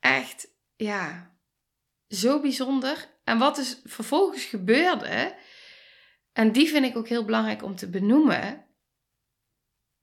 Echt, 0.00 0.48
ja, 0.76 1.36
zo 2.08 2.40
bijzonder. 2.40 3.16
En 3.24 3.38
wat 3.38 3.56
dus 3.56 3.80
vervolgens 3.84 4.44
gebeurde, 4.44 5.36
en 6.32 6.52
die 6.52 6.68
vind 6.68 6.84
ik 6.84 6.96
ook 6.96 7.08
heel 7.08 7.24
belangrijk 7.24 7.62
om 7.62 7.76
te 7.76 7.90
benoemen, 7.90 8.66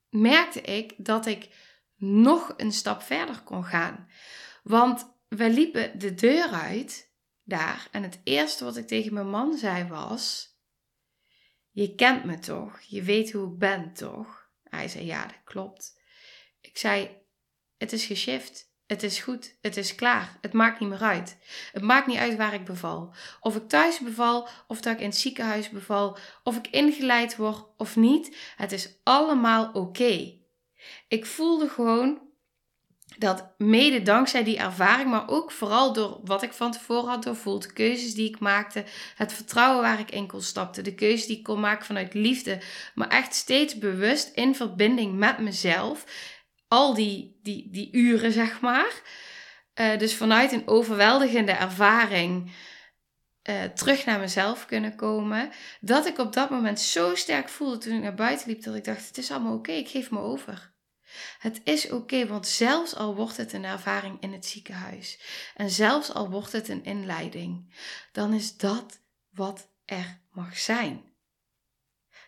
merkte 0.08 0.60
ik 0.60 0.94
dat 0.96 1.26
ik 1.26 1.48
nog 1.96 2.54
een 2.56 2.72
stap 2.72 3.02
verder 3.02 3.42
kon 3.42 3.64
gaan. 3.64 4.08
Want 4.62 5.14
we 5.28 5.50
liepen 5.50 5.98
de 5.98 6.14
deur 6.14 6.48
uit 6.48 7.14
daar 7.42 7.88
en 7.90 8.02
het 8.02 8.20
eerste 8.24 8.64
wat 8.64 8.76
ik 8.76 8.86
tegen 8.86 9.14
mijn 9.14 9.30
man 9.30 9.56
zei 9.56 9.84
was: 9.84 10.54
Je 11.70 11.94
kent 11.94 12.24
me 12.24 12.38
toch? 12.38 12.80
Je 12.80 13.02
weet 13.02 13.32
hoe 13.32 13.52
ik 13.52 13.58
ben 13.58 13.92
toch? 13.92 14.50
Hij 14.62 14.88
zei: 14.88 15.04
Ja, 15.04 15.22
dat 15.22 15.42
klopt. 15.44 16.00
Ik 16.60 16.78
zei: 16.78 17.22
Het 17.76 17.92
is 17.92 18.04
geshift. 18.04 18.74
Het 18.86 19.02
is 19.02 19.18
goed, 19.20 19.56
het 19.60 19.76
is 19.76 19.94
klaar. 19.94 20.38
Het 20.40 20.52
maakt 20.52 20.80
niet 20.80 20.88
meer 20.88 21.02
uit. 21.02 21.38
Het 21.72 21.82
maakt 21.82 22.06
niet 22.06 22.18
uit 22.18 22.36
waar 22.36 22.54
ik 22.54 22.64
beval. 22.64 23.14
Of 23.40 23.56
ik 23.56 23.68
thuis 23.68 23.98
beval, 23.98 24.48
of 24.66 24.80
dat 24.80 24.92
ik 24.94 25.00
in 25.00 25.06
het 25.06 25.16
ziekenhuis 25.16 25.70
beval, 25.70 26.18
of 26.42 26.56
ik 26.56 26.66
ingeleid 26.66 27.36
word 27.36 27.66
of 27.76 27.96
niet. 27.96 28.36
Het 28.56 28.72
is 28.72 28.98
allemaal 29.02 29.70
oké. 29.72 30.44
Ik 31.08 31.26
voelde 31.26 31.68
gewoon 31.68 32.20
dat 33.18 33.54
mede 33.58 34.02
dankzij 34.02 34.44
die 34.44 34.58
ervaring, 34.58 35.10
maar 35.10 35.28
ook 35.28 35.50
vooral 35.50 35.92
door 35.92 36.20
wat 36.24 36.42
ik 36.42 36.52
van 36.52 36.72
tevoren 36.72 37.08
had 37.08 37.22
doorvoeld, 37.22 37.62
de 37.62 37.72
keuzes 37.72 38.14
die 38.14 38.28
ik 38.28 38.38
maakte, 38.38 38.84
het 39.16 39.32
vertrouwen 39.32 39.82
waar 39.82 40.00
ik 40.00 40.10
in 40.10 40.26
kon 40.26 40.42
stapte, 40.42 40.82
de 40.82 40.94
keuzes 40.94 41.26
die 41.26 41.36
ik 41.36 41.42
kon 41.42 41.60
maken 41.60 41.86
vanuit 41.86 42.14
liefde, 42.14 42.60
maar 42.94 43.08
echt 43.08 43.34
steeds 43.34 43.78
bewust 43.78 44.34
in 44.34 44.54
verbinding 44.54 45.14
met 45.14 45.38
mezelf, 45.38 46.04
al 46.68 46.94
die, 46.94 47.38
die, 47.42 47.68
die 47.70 47.88
uren 47.92 48.32
zeg 48.32 48.60
maar. 48.60 49.02
Uh, 49.80 49.98
dus 49.98 50.14
vanuit 50.14 50.52
een 50.52 50.68
overweldigende 50.68 51.52
ervaring 51.52 52.52
uh, 53.50 53.64
terug 53.64 54.04
naar 54.04 54.18
mezelf 54.18 54.66
kunnen 54.66 54.96
komen. 54.96 55.50
Dat 55.80 56.06
ik 56.06 56.18
op 56.18 56.32
dat 56.32 56.50
moment 56.50 56.80
zo 56.80 57.14
sterk 57.14 57.48
voelde 57.48 57.78
toen 57.78 57.96
ik 57.96 58.02
naar 58.02 58.14
buiten 58.14 58.48
liep, 58.48 58.62
dat 58.62 58.74
ik 58.74 58.84
dacht: 58.84 59.06
het 59.06 59.18
is 59.18 59.30
allemaal 59.30 59.54
oké, 59.54 59.72
ik 59.72 59.88
geef 59.88 60.10
me 60.10 60.18
over. 60.18 60.74
Het 61.38 61.60
is 61.64 61.90
oké, 61.90 62.26
want 62.26 62.46
zelfs 62.46 62.94
al 62.94 63.14
wordt 63.14 63.36
het 63.36 63.52
een 63.52 63.64
ervaring 63.64 64.20
in 64.20 64.32
het 64.32 64.46
ziekenhuis 64.46 65.20
en 65.54 65.70
zelfs 65.70 66.12
al 66.12 66.30
wordt 66.30 66.52
het 66.52 66.68
een 66.68 66.84
inleiding, 66.84 67.74
dan 68.12 68.32
is 68.32 68.56
dat 68.56 69.00
wat 69.30 69.68
er 69.84 70.20
mag 70.30 70.58
zijn. 70.58 71.14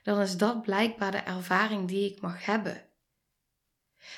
Dan 0.02 0.20
is 0.20 0.36
dat 0.36 0.62
blijkbaar 0.62 1.10
de 1.10 1.18
ervaring 1.18 1.88
die 1.88 2.12
ik 2.12 2.20
mag 2.20 2.44
hebben. 2.44 2.88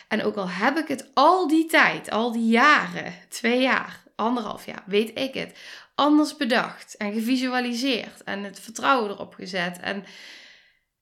En 0.09 0.23
ook 0.23 0.37
al 0.37 0.49
heb 0.49 0.77
ik 0.77 0.89
het 0.89 1.11
al 1.15 1.49
die 1.49 1.67
tijd, 1.67 2.11
al 2.11 2.33
die 2.33 2.49
jaren, 2.49 3.15
twee 3.29 3.61
jaar, 3.61 4.03
anderhalf 4.15 4.67
jaar, 4.67 4.83
weet 4.87 5.19
ik 5.19 5.35
het, 5.35 5.59
anders 5.95 6.37
bedacht 6.37 6.97
en 6.97 7.13
gevisualiseerd 7.13 8.25
en 8.25 8.43
het 8.43 8.61
vertrouwen 8.61 9.11
erop 9.11 9.35
gezet. 9.35 9.79
En 9.79 10.05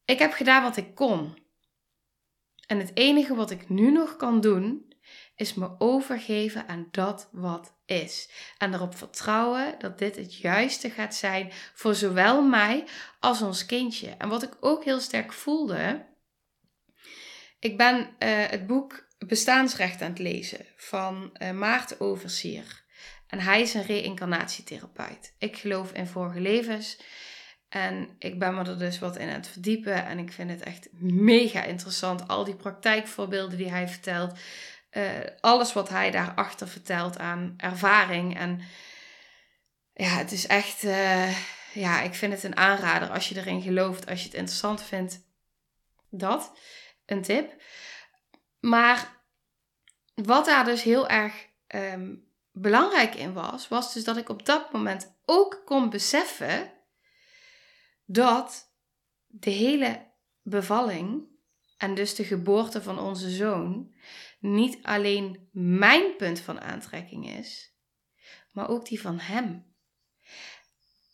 ik 0.05 0.19
heb 0.19 0.33
gedaan 0.33 0.63
wat 0.63 0.77
ik 0.77 0.95
kon. 0.95 1.47
En 2.69 2.79
het 2.79 2.91
enige 2.95 3.35
wat 3.35 3.51
ik 3.51 3.69
nu 3.69 3.91
nog 3.91 4.17
kan 4.17 4.41
doen, 4.41 4.93
is 5.37 5.55
me 5.55 5.71
overgeven 5.79 6.69
aan 6.69 6.89
dat 6.91 7.29
wat 7.33 7.75
is. 7.87 8.31
En 8.59 8.75
erop 8.75 8.97
vertrouwen 8.97 9.75
dat 9.79 9.99
dit 9.99 10.17
het 10.17 10.37
juiste 10.37 10.91
gaat 10.91 11.15
zijn 11.15 11.53
voor 11.75 11.95
zowel 11.95 12.43
mij 12.43 12.85
als 13.21 13.43
ons 13.43 13.67
kindje. 13.67 14.09
En 14.09 14.29
wat 14.29 14.43
ik 14.43 14.57
ook 14.61 14.85
heel 14.85 15.01
sterk 15.01 15.33
voelde. 15.33 16.07
Ik 17.59 17.77
ben 17.77 17.99
uh, 17.99 18.07
het 18.47 18.67
boek 18.67 19.07
Bestaansrecht 19.19 20.03
aan 20.03 20.11
het 20.11 20.19
lezen 20.19 20.67
van 20.77 21.37
uh, 21.43 21.51
Maarten 21.51 22.01
Oversier. 22.01 22.85
En 23.27 23.41
hij 23.41 23.61
is 23.61 23.75
een 23.75 23.87
reïncarnatietherapeut. 23.87 25.35
Ik 25.39 25.57
geloof 25.57 25.93
in 25.93 26.07
vorige 26.07 26.41
levens. 26.41 26.99
En 27.69 28.17
ik 28.19 28.39
ben 28.39 28.55
me 28.55 28.65
er 28.65 28.79
dus 28.79 28.99
wat 28.99 29.17
in 29.17 29.29
aan 29.29 29.35
het 29.35 29.49
verdiepen. 29.49 30.07
En 30.07 30.19
ik 30.19 30.33
vind 30.33 30.51
het 30.51 30.63
echt 30.63 30.89
mega 31.01 31.63
interessant. 31.63 32.29
Al 32.29 32.45
die 32.45 32.57
praktijkvoorbeelden 32.57 33.59
die 33.59 33.71
hij 33.71 33.89
vertelt. 33.89 34.39
Uh, 34.93 35.05
alles 35.41 35.73
wat 35.73 35.89
hij 35.89 36.11
daarachter 36.11 36.69
vertelt 36.69 37.19
aan 37.19 37.55
ervaring. 37.57 38.39
En 38.39 38.61
ja, 39.95 40.09
het 40.09 40.33
is 40.33 40.47
echt. 40.47 40.85
Uh, 40.85 41.39
ja, 41.73 42.01
ik 42.01 42.15
vind 42.15 42.33
het 42.33 42.43
een 42.43 42.57
aanrader 42.57 43.11
als 43.11 43.29
je 43.29 43.37
erin 43.37 43.63
gelooft. 43.63 44.07
Als 44.07 44.19
je 44.19 44.27
het 44.27 44.37
interessant 44.37 44.83
vindt. 44.83 45.21
Dat. 46.11 46.53
Een 47.07 47.23
tip. 47.23 47.63
Maar 48.61 49.17
wat 50.15 50.45
daar 50.45 50.65
dus 50.65 50.83
heel 50.83 51.09
erg 51.09 51.47
um, 51.75 52.29
belangrijk 52.53 53.15
in 53.15 53.33
was. 53.33 53.69
Was 53.69 53.93
dus 53.93 54.05
dat 54.05 54.17
ik 54.17 54.29
op 54.29 54.47
dat 54.47 54.73
moment 54.73 55.17
ook 55.25 55.63
kon 55.65 55.91
beseffen 55.91 56.73
dat 58.11 58.73
de 59.27 59.51
hele 59.51 60.07
bevalling 60.43 61.27
en 61.77 61.95
dus 61.95 62.15
de 62.15 62.25
geboorte 62.25 62.83
van 62.83 62.99
onze 62.99 63.31
zoon 63.31 63.95
niet 64.41 64.79
alleen 64.83 65.49
mijn 65.53 66.17
punt 66.17 66.41
van 66.41 66.61
aantrekking 66.61 67.29
is, 67.31 67.75
maar 68.53 68.69
ook 68.69 68.87
die 68.87 69.01
van 69.01 69.19
hem. 69.19 69.67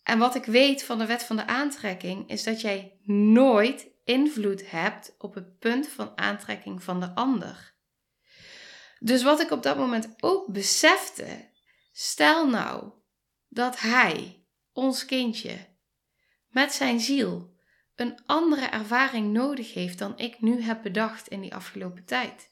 En 0.03 0.19
wat 0.19 0.35
ik 0.35 0.45
weet 0.45 0.83
van 0.83 0.97
de 0.97 1.05
wet 1.05 1.23
van 1.23 1.35
de 1.35 1.47
aantrekking 1.47 2.29
is 2.29 2.43
dat 2.43 2.61
jij 2.61 2.99
nooit 3.03 3.87
invloed 4.03 4.69
hebt 4.71 5.15
op 5.17 5.33
het 5.33 5.59
punt 5.59 5.87
van 5.87 6.17
aantrekking 6.17 6.83
van 6.83 6.99
de 6.99 7.15
ander. 7.15 7.75
Dus 8.99 9.23
wat 9.23 9.41
ik 9.41 9.51
op 9.51 9.63
dat 9.63 9.77
moment 9.77 10.15
ook 10.19 10.51
besefte, 10.51 11.49
stel 11.91 12.47
nou 12.47 12.91
dat 13.47 13.79
hij, 13.79 14.45
ons 14.71 15.05
kindje, 15.05 15.74
met 16.55 16.73
zijn 16.73 16.99
ziel 16.99 17.53
een 17.95 18.19
andere 18.25 18.65
ervaring 18.65 19.33
nodig 19.33 19.73
heeft 19.73 19.99
dan 19.99 20.13
ik 20.17 20.41
nu 20.41 20.61
heb 20.61 20.83
bedacht 20.83 21.27
in 21.27 21.41
die 21.41 21.55
afgelopen 21.55 22.05
tijd. 22.05 22.49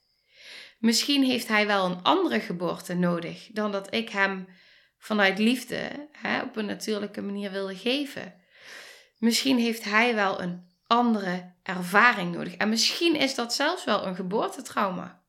Misschien 0.79 1.23
heeft 1.23 1.47
hij 1.47 1.67
wel 1.67 1.85
een 1.85 2.01
andere 2.01 2.39
geboorte 2.39 2.93
nodig 2.93 3.49
dan 3.51 3.71
dat 3.71 3.93
ik 3.93 4.09
hem 4.09 4.47
vanuit 4.97 5.39
liefde 5.39 6.09
hè, 6.11 6.41
op 6.41 6.55
een 6.55 6.65
natuurlijke 6.65 7.21
manier 7.21 7.51
wilde 7.51 7.75
geven. 7.75 8.33
Misschien 9.17 9.57
heeft 9.57 9.83
hij 9.83 10.15
wel 10.15 10.41
een 10.41 10.69
andere 10.87 11.53
ervaring 11.63 12.35
nodig. 12.35 12.55
En 12.55 12.69
misschien 12.69 13.15
is 13.15 13.35
dat 13.35 13.53
zelfs 13.53 13.83
wel 13.83 14.05
een 14.05 14.15
geboortetrauma. 14.15 15.23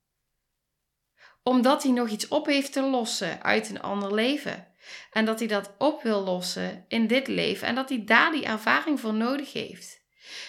Omdat 1.43 1.83
hij 1.83 1.93
nog 1.93 2.09
iets 2.09 2.29
op 2.29 2.47
heeft 2.47 2.73
te 2.73 2.83
lossen 2.83 3.43
uit 3.43 3.71
een 3.71 3.83
ander 3.83 4.15
leven. 4.15 4.74
En 5.11 5.25
dat 5.25 5.39
hij 5.39 5.49
dat 5.49 5.75
op 5.79 6.03
wil 6.03 6.21
lossen 6.21 6.85
in 6.89 7.07
dit 7.07 7.29
leven. 7.29 7.69
En 7.69 7.75
dat 7.75 7.89
hij 7.89 8.05
daar 8.05 8.33
die 8.33 8.45
ervaring 8.45 9.01
voor 9.01 9.15
nodig 9.15 9.53
heeft. 9.53 10.03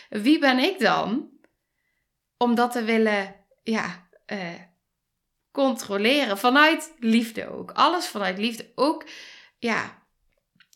Wie 0.09 0.39
ben 0.39 0.59
ik 0.59 0.79
dan 0.79 1.29
om 2.37 2.55
dat 2.55 2.71
te 2.71 2.83
willen 2.83 3.35
ja, 3.63 4.09
uh, 4.27 4.53
controleren? 5.51 6.37
Vanuit 6.37 6.93
liefde 6.99 7.49
ook. 7.49 7.71
Alles 7.71 8.07
vanuit 8.07 8.37
liefde. 8.37 8.71
Ook, 8.75 9.05
ja, 9.57 10.04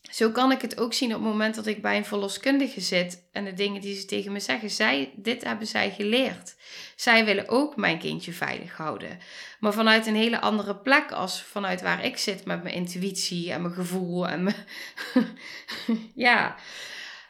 zo 0.00 0.30
kan 0.30 0.52
ik 0.52 0.60
het 0.60 0.80
ook 0.80 0.92
zien 0.92 1.14
op 1.14 1.20
het 1.20 1.30
moment 1.30 1.54
dat 1.54 1.66
ik 1.66 1.82
bij 1.82 1.96
een 1.96 2.04
verloskundige 2.04 2.80
zit 2.80 3.28
en 3.32 3.44
de 3.44 3.52
dingen 3.52 3.80
die 3.80 3.94
ze 3.94 4.04
tegen 4.04 4.32
me 4.32 4.40
zeggen, 4.40 4.70
zij, 4.70 5.12
dit 5.16 5.44
hebben 5.44 5.66
zij 5.66 5.90
geleerd. 5.90 6.56
Zij 6.96 7.24
willen 7.24 7.48
ook 7.48 7.76
mijn 7.76 7.98
kindje 7.98 8.32
veilig 8.32 8.76
houden. 8.76 9.18
Maar 9.60 9.72
vanuit 9.72 10.06
een 10.06 10.14
hele 10.14 10.40
andere 10.40 10.76
plek 10.76 11.12
als 11.12 11.42
vanuit 11.42 11.80
waar 11.82 12.04
ik 12.04 12.16
zit 12.16 12.44
met 12.44 12.62
mijn 12.62 12.74
intuïtie 12.74 13.52
en 13.52 13.62
mijn 13.62 13.74
gevoel 13.74 14.28
en 14.28 14.42
mijn. 14.42 14.66
ja. 16.14 16.56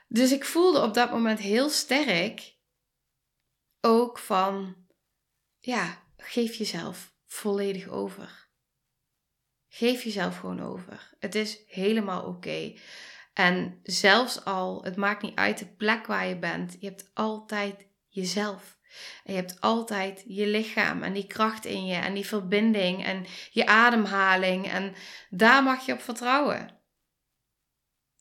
Dus 0.09 0.33
ik 0.33 0.45
voelde 0.45 0.83
op 0.83 0.95
dat 0.95 1.11
moment 1.11 1.39
heel 1.39 1.69
sterk 1.69 2.57
ook 3.81 4.19
van, 4.19 4.77
ja, 5.59 6.03
geef 6.17 6.55
jezelf 6.55 7.15
volledig 7.27 7.89
over. 7.89 8.50
Geef 9.73 10.03
jezelf 10.03 10.39
gewoon 10.39 10.63
over. 10.63 11.15
Het 11.19 11.35
is 11.35 11.59
helemaal 11.67 12.23
oké. 12.23 12.73
En 13.35 13.81
zelfs 13.83 14.45
al, 14.45 14.85
het 14.85 14.97
maakt 14.97 15.23
niet 15.23 15.37
uit 15.37 15.59
de 15.59 15.67
plek 15.67 16.07
waar 16.07 16.27
je 16.27 16.39
bent, 16.39 16.77
je 16.81 16.87
hebt 16.87 17.11
altijd 17.15 17.87
jezelf. 18.09 18.79
En 19.25 19.33
je 19.35 19.41
hebt 19.41 19.61
altijd 19.61 20.25
je 20.27 20.47
lichaam 20.47 21.03
en 21.03 21.13
die 21.13 21.27
kracht 21.27 21.65
in 21.65 21.87
je 21.87 21.95
en 21.95 22.15
die 22.15 22.27
verbinding 22.27 23.05
en 23.05 23.27
je 23.51 23.67
ademhaling. 23.67 24.71
En 24.71 24.95
daar 25.29 25.63
mag 25.63 25.87
je 25.87 25.93
op 25.93 26.01
vertrouwen. 26.01 26.79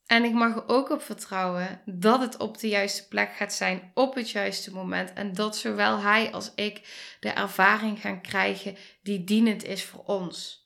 En 0.05 0.23
ik 0.23 0.33
mag 0.33 0.55
er 0.55 0.67
ook 0.67 0.89
op 0.89 1.01
vertrouwen 1.01 1.81
dat 1.85 2.21
het 2.21 2.37
op 2.37 2.57
de 2.57 2.67
juiste 2.67 3.07
plek 3.07 3.35
gaat 3.35 3.53
zijn 3.53 3.91
op 3.93 4.15
het 4.15 4.29
juiste 4.29 4.73
moment. 4.73 5.13
En 5.13 5.33
dat 5.33 5.57
zowel 5.57 5.99
hij 5.99 6.31
als 6.31 6.51
ik 6.55 6.81
de 7.19 7.29
ervaring 7.29 7.99
gaan 8.01 8.21
krijgen 8.21 8.77
die 9.01 9.23
dienend 9.23 9.63
is 9.63 9.83
voor 9.83 10.03
ons. 10.03 10.58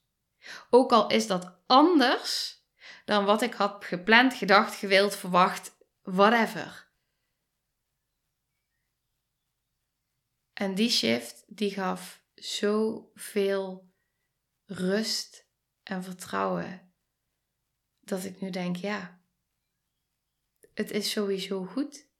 Ook 0.69 0.91
al 0.91 1.09
is 1.09 1.27
dat 1.27 1.57
anders 1.65 2.61
dan 3.05 3.25
wat 3.25 3.41
ik 3.41 3.53
had 3.53 3.85
gepland, 3.85 4.33
gedacht, 4.33 4.75
gewild, 4.75 5.15
verwacht, 5.15 5.75
whatever. 6.01 6.91
En 10.53 10.75
die 10.75 10.89
shift 10.89 11.43
die 11.47 11.71
gaf 11.71 12.23
zoveel 12.35 13.91
rust 14.65 15.47
en 15.83 16.03
vertrouwen 16.03 16.93
dat 17.99 18.23
ik 18.23 18.41
nu 18.41 18.49
denk, 18.49 18.75
ja, 18.75 19.21
het 20.73 20.91
is 20.91 21.11
sowieso 21.11 21.65
goed. 21.65 22.11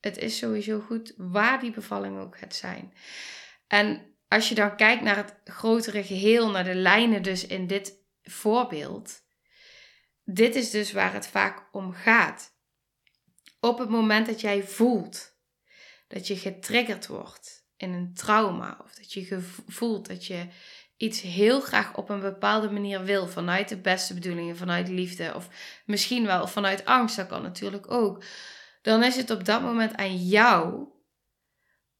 Het 0.00 0.16
is 0.16 0.38
sowieso 0.38 0.80
goed 0.80 1.14
waar 1.16 1.60
die 1.60 1.70
bevalling 1.70 2.18
ook 2.18 2.38
gaat 2.38 2.54
zijn. 2.54 2.94
En 3.66 4.07
als 4.28 4.48
je 4.48 4.54
dan 4.54 4.76
kijkt 4.76 5.02
naar 5.02 5.16
het 5.16 5.40
grotere 5.44 6.04
geheel, 6.04 6.50
naar 6.50 6.64
de 6.64 6.74
lijnen 6.74 7.22
dus 7.22 7.46
in 7.46 7.66
dit 7.66 7.96
voorbeeld, 8.22 9.20
dit 10.24 10.54
is 10.54 10.70
dus 10.70 10.92
waar 10.92 11.12
het 11.12 11.26
vaak 11.26 11.68
om 11.72 11.92
gaat. 11.92 12.56
Op 13.60 13.78
het 13.78 13.88
moment 13.88 14.26
dat 14.26 14.40
jij 14.40 14.62
voelt 14.62 15.36
dat 16.08 16.26
je 16.26 16.36
getriggerd 16.36 17.06
wordt 17.06 17.66
in 17.76 17.92
een 17.92 18.14
trauma, 18.14 18.80
of 18.84 18.94
dat 18.94 19.12
je 19.12 19.40
voelt 19.66 20.06
dat 20.06 20.26
je 20.26 20.46
iets 20.96 21.20
heel 21.20 21.60
graag 21.60 21.96
op 21.96 22.08
een 22.08 22.20
bepaalde 22.20 22.70
manier 22.70 23.04
wil, 23.04 23.28
vanuit 23.28 23.68
de 23.68 23.80
beste 23.80 24.14
bedoelingen, 24.14 24.56
vanuit 24.56 24.88
liefde, 24.88 25.32
of 25.34 25.48
misschien 25.86 26.26
wel 26.26 26.46
vanuit 26.46 26.84
angst, 26.84 27.16
dat 27.16 27.26
kan 27.26 27.42
natuurlijk 27.42 27.90
ook, 27.90 28.24
dan 28.82 29.02
is 29.02 29.16
het 29.16 29.30
op 29.30 29.44
dat 29.44 29.62
moment 29.62 29.96
aan 29.96 30.16
jou 30.16 30.88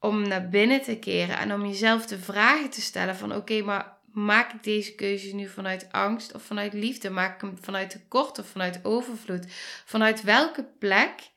om 0.01 0.29
naar 0.29 0.49
binnen 0.49 0.83
te 0.83 0.99
keren 0.99 1.39
en 1.39 1.53
om 1.53 1.67
jezelf 1.67 2.07
de 2.07 2.19
vragen 2.19 2.71
te 2.71 2.81
stellen 2.81 3.17
van 3.17 3.35
oké, 3.35 3.63
maar 3.63 3.97
maak 4.13 4.53
ik 4.53 4.63
deze 4.63 4.95
keuze 4.95 5.35
nu 5.35 5.49
vanuit 5.49 5.89
angst 5.93 6.35
of 6.35 6.43
vanuit 6.43 6.73
liefde? 6.73 7.11
Maak 7.11 7.35
ik 7.35 7.41
hem 7.41 7.59
vanuit 7.61 7.91
tekort 7.91 8.39
of 8.39 8.47
vanuit 8.47 8.81
overvloed? 8.83 9.45
Vanuit 9.85 10.23
welke 10.23 10.65
plek 10.79 11.31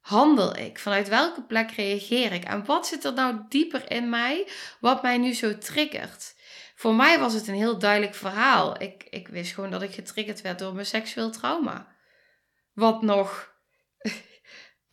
handel 0.00 0.56
ik? 0.56 0.78
Vanuit 0.78 1.08
welke 1.08 1.42
plek 1.42 1.70
reageer 1.70 2.32
ik? 2.32 2.44
En 2.44 2.64
wat 2.64 2.86
zit 2.86 3.04
er 3.04 3.12
nou 3.12 3.40
dieper 3.48 3.90
in 3.90 4.08
mij 4.08 4.48
wat 4.80 5.02
mij 5.02 5.18
nu 5.18 5.32
zo 5.32 5.58
triggert? 5.58 6.34
Voor 6.74 6.94
mij 6.94 7.18
was 7.18 7.34
het 7.34 7.48
een 7.48 7.54
heel 7.54 7.78
duidelijk 7.78 8.14
verhaal. 8.14 8.82
Ik, 8.82 9.06
ik 9.10 9.28
wist 9.28 9.54
gewoon 9.54 9.70
dat 9.70 9.82
ik 9.82 9.94
getriggerd 9.94 10.40
werd 10.40 10.58
door 10.58 10.74
mijn 10.74 10.86
seksueel 10.86 11.30
trauma. 11.30 11.94
Wat 12.72 13.02
nog 13.02 13.51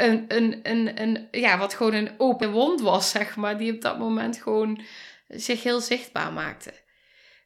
een, 0.01 0.25
een, 0.27 0.59
een, 0.63 1.01
een, 1.01 1.27
ja, 1.31 1.57
wat 1.57 1.73
gewoon 1.73 1.93
een 1.93 2.11
open 2.17 2.51
wond 2.51 2.81
was, 2.81 3.09
zeg 3.09 3.35
maar, 3.35 3.57
die 3.57 3.73
op 3.73 3.81
dat 3.81 3.99
moment 3.99 4.37
gewoon 4.41 4.81
zich 5.27 5.63
heel 5.63 5.81
zichtbaar 5.81 6.33
maakte. 6.33 6.73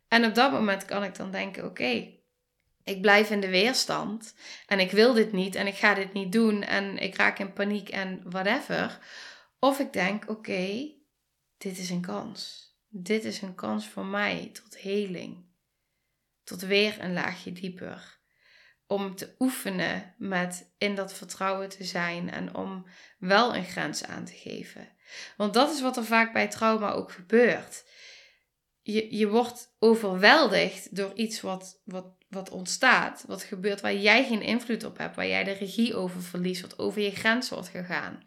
En 0.08 0.26
op 0.26 0.36
dat 0.36 0.52
moment 0.52 0.86
kan 0.86 1.04
ik 1.04 1.16
dan 1.16 1.32
denken: 1.32 1.66
oké, 1.66 2.14
ik 2.84 3.02
blijf 3.02 3.30
in 3.30 3.40
de 3.40 3.50
weerstand 3.50 4.36
en 4.68 4.80
ik 4.80 4.92
wil 4.92 5.14
dit 5.14 5.32
niet 5.32 5.56
en 5.56 5.68
ik 5.68 5.76
ga 5.76 5.94
dit 5.94 6.14
niet 6.14 6.32
doen 6.32 6.64
en 6.64 6.98
ik 6.98 7.16
raak 7.16 7.40
in 7.40 7.54
paniek 7.54 7.90
en 7.90 8.22
whatever. 8.24 9.00
Of 9.60 9.80
ik 9.80 9.94
denk: 9.94 10.30
oké, 10.30 10.92
dit 11.58 11.78
is 11.78 11.90
een 11.90 12.02
kans. 12.02 12.72
Dit 12.88 13.24
is 13.24 13.42
een 13.42 13.56
kans 13.56 13.88
voor 13.88 14.06
mij 14.06 14.50
tot 14.54 14.78
heling. 14.78 15.46
Tot 16.44 16.62
weer 16.62 16.96
een 17.00 17.14
laagje 17.14 17.52
dieper 17.52 18.22
om 18.88 19.16
te 19.16 19.36
oefenen 19.40 20.16
met 20.18 20.74
in 20.78 20.96
dat 20.96 21.14
vertrouwen 21.14 21.70
te 21.70 21.84
zijn 21.84 22.32
en 22.32 22.56
om 22.56 22.86
wel 23.18 23.56
een 23.56 23.66
grens 23.66 24.06
aan 24.06 24.26
te 24.26 24.34
geven. 24.34 24.90
Want 25.38 25.54
dat 25.54 25.74
is 25.74 25.82
wat 25.82 25.98
er 25.98 26.06
vaak 26.06 26.34
bij 26.34 26.48
trauma 26.48 26.92
ook 26.92 27.12
gebeurt. 27.12 27.86
Je, 28.82 29.18
je 29.18 29.30
wordt 29.30 29.76
overweldigd 29.80 30.96
door 30.96 31.14
iets 31.14 31.42
wat, 31.42 31.82
wat, 31.86 32.06
wat 32.30 32.50
ontstaat, 32.50 33.24
wat 33.28 33.44
gebeurt 33.44 33.82
waar 33.82 33.96
jij 33.96 34.26
geen 34.26 34.42
invloed 34.42 34.84
op 34.84 34.98
hebt, 34.98 35.16
waar 35.16 35.28
jij 35.28 35.44
de 35.44 35.52
regie 35.52 35.96
over 35.96 36.22
verliest, 36.22 36.62
wat 36.62 36.80
over 36.80 37.02
je 37.02 37.12
grens 37.12 37.50
wordt 37.50 37.68
gegaan. 37.68 38.24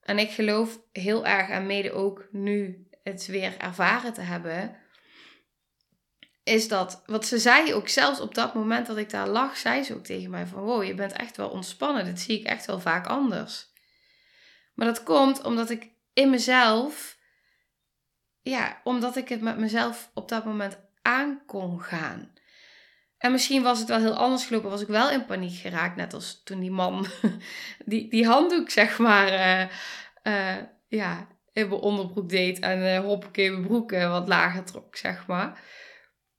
En 0.00 0.18
ik 0.18 0.30
geloof 0.30 0.80
heel 0.92 1.26
erg 1.26 1.50
aan 1.50 1.66
mede 1.66 1.92
ook 1.92 2.28
nu 2.30 2.88
het 3.02 3.26
weer 3.26 3.58
ervaren 3.58 4.12
te 4.12 4.20
hebben, 4.20 4.76
is 6.44 6.68
dat, 6.68 7.02
wat 7.06 7.26
ze 7.26 7.38
zei 7.38 7.74
ook 7.74 7.88
zelfs 7.88 8.20
op 8.20 8.34
dat 8.34 8.54
moment 8.54 8.86
dat 8.86 8.96
ik 8.96 9.10
daar 9.10 9.28
lag, 9.28 9.56
zei 9.56 9.82
ze 9.82 9.94
ook 9.94 10.04
tegen 10.04 10.30
mij 10.30 10.46
van, 10.46 10.62
wow, 10.62 10.84
je 10.84 10.94
bent 10.94 11.12
echt 11.12 11.36
wel 11.36 11.48
ontspannen, 11.48 12.04
dit 12.04 12.20
zie 12.20 12.38
ik 12.38 12.46
echt 12.46 12.66
wel 12.66 12.80
vaak 12.80 13.06
anders. 13.06 13.72
Maar 14.74 14.86
dat 14.86 15.02
komt 15.02 15.42
omdat 15.42 15.70
ik 15.70 15.90
in 16.12 16.30
mezelf, 16.30 17.18
ja, 18.42 18.80
omdat 18.84 19.16
ik 19.16 19.28
het 19.28 19.40
met 19.40 19.58
mezelf 19.58 20.10
op 20.14 20.28
dat 20.28 20.44
moment 20.44 20.78
aan 21.02 21.42
kon 21.46 21.80
gaan. 21.80 22.32
En 23.18 23.32
misschien 23.32 23.62
was 23.62 23.78
het 23.78 23.88
wel 23.88 23.98
heel 23.98 24.16
anders 24.16 24.46
gelopen, 24.46 24.70
was 24.70 24.82
ik 24.82 24.88
wel 24.88 25.10
in 25.10 25.24
paniek 25.24 25.58
geraakt, 25.58 25.96
net 25.96 26.14
als 26.14 26.42
toen 26.42 26.60
die 26.60 26.70
man 26.70 27.06
die, 27.84 28.10
die 28.10 28.26
handdoek, 28.26 28.70
zeg 28.70 28.98
maar, 28.98 29.28
uh, 29.32 29.68
uh, 30.22 30.62
ja, 30.88 31.28
in 31.52 31.68
mijn 31.68 31.80
onderbroek 31.80 32.28
deed 32.28 32.58
en 32.58 32.78
uh, 32.78 32.98
hoppakee 32.98 33.50
mijn 33.50 33.66
broek 33.66 33.90
wat 33.90 34.28
lager 34.28 34.64
trok, 34.64 34.96
zeg 34.96 35.26
maar. 35.26 35.62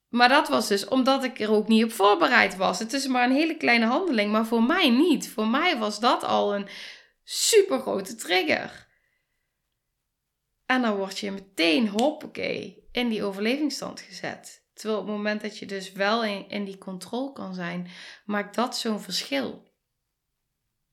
Maar 0.09 0.29
dat 0.29 0.47
was 0.47 0.67
dus 0.67 0.87
omdat 0.87 1.23
ik 1.23 1.39
er 1.39 1.51
ook 1.51 1.67
niet 1.67 1.83
op 1.83 1.91
voorbereid 1.91 2.55
was. 2.55 2.79
Het 2.79 2.93
is 2.93 3.07
maar 3.07 3.29
een 3.29 3.35
hele 3.35 3.57
kleine 3.57 3.85
handeling, 3.85 4.31
maar 4.31 4.45
voor 4.45 4.63
mij 4.63 4.89
niet. 4.89 5.29
Voor 5.29 5.47
mij 5.47 5.77
was 5.77 5.99
dat 5.99 6.23
al 6.23 6.55
een 6.55 6.67
super 7.23 7.79
grote 7.79 8.15
trigger. 8.15 8.87
En 10.65 10.81
dan 10.81 10.95
word 10.95 11.19
je 11.19 11.31
meteen 11.31 11.87
hoppakee 11.87 12.87
in 12.91 13.09
die 13.09 13.23
overlevingsstand 13.23 14.01
gezet. 14.01 14.63
Terwijl 14.73 14.99
op 14.99 15.07
het 15.07 15.15
moment 15.15 15.41
dat 15.41 15.57
je 15.57 15.65
dus 15.65 15.91
wel 15.91 16.23
in, 16.23 16.49
in 16.49 16.65
die 16.65 16.77
controle 16.77 17.33
kan 17.33 17.53
zijn, 17.53 17.87
maakt 18.25 18.55
dat 18.55 18.77
zo'n 18.77 18.99
verschil. 18.99 19.73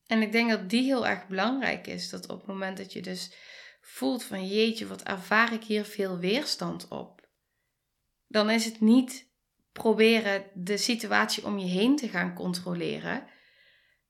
En 0.07 0.23
ik 0.23 0.33
denk 0.33 0.51
dat 0.51 0.71
die 0.71 0.83
heel 0.83 1.07
erg 1.07 1.27
belangrijk 1.27 1.87
is. 1.87 2.11
Dat 2.11 2.29
op 2.29 2.39
het 2.39 2.47
moment 2.47 2.77
dat 2.77 2.93
je 2.93 3.03
dus 3.03 3.33
voelt 3.81 4.25
van 4.25 4.49
jeetje, 4.49 4.87
wat 4.87 5.03
ervaar 5.03 5.53
ik 5.53 5.65
hier 5.65 5.85
veel 5.85 6.19
weerstand 6.19 6.89
op 6.89 7.22
dan 8.33 8.51
is 8.51 8.65
het 8.65 8.81
niet 8.81 9.31
proberen 9.73 10.45
de 10.55 10.77
situatie 10.77 11.45
om 11.45 11.59
je 11.59 11.67
heen 11.67 11.97
te 11.97 12.09
gaan 12.09 12.35
controleren. 12.35 13.27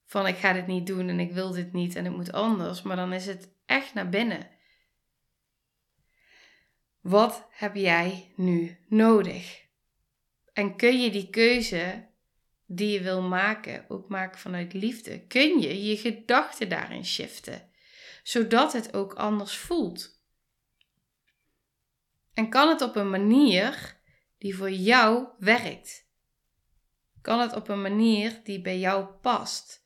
Van 0.06 0.26
ik 0.26 0.36
ga 0.36 0.52
dit 0.52 0.66
niet 0.66 0.86
doen 0.86 1.08
en 1.08 1.20
ik 1.20 1.32
wil 1.32 1.52
dit 1.52 1.72
niet 1.72 1.96
en 1.96 2.04
het 2.04 2.14
moet 2.14 2.32
anders. 2.32 2.82
Maar 2.82 2.96
dan 2.96 3.12
is 3.12 3.26
het 3.26 3.48
echt 3.66 3.94
naar 3.94 4.08
binnen. 4.08 4.50
Wat 7.00 7.46
heb 7.50 7.74
jij 7.74 8.32
nu 8.36 8.78
nodig? 8.88 9.60
En 10.52 10.76
kun 10.76 11.00
je 11.00 11.10
die 11.10 11.30
keuze 11.30 12.08
die 12.66 12.90
je 12.90 13.00
wil 13.00 13.22
maken 13.22 13.84
ook 13.88 14.08
maken 14.08 14.38
vanuit 14.38 14.72
liefde? 14.72 15.26
Kun 15.26 15.60
je 15.60 15.84
je 15.84 15.96
gedachten 15.96 16.68
daarin 16.68 17.04
shiften, 17.04 17.70
zodat 18.22 18.72
het 18.72 18.94
ook 18.94 19.14
anders 19.14 19.56
voelt? 19.56 20.20
En 22.34 22.48
kan 22.48 22.68
het 22.68 22.80
op 22.80 22.96
een 22.96 23.10
manier 23.10 24.00
die 24.42 24.56
voor 24.56 24.70
jou 24.70 25.26
werkt? 25.38 26.06
Kan 27.20 27.40
het 27.40 27.54
op 27.54 27.68
een 27.68 27.82
manier 27.82 28.40
die 28.44 28.60
bij 28.60 28.78
jou 28.78 29.04
past? 29.04 29.82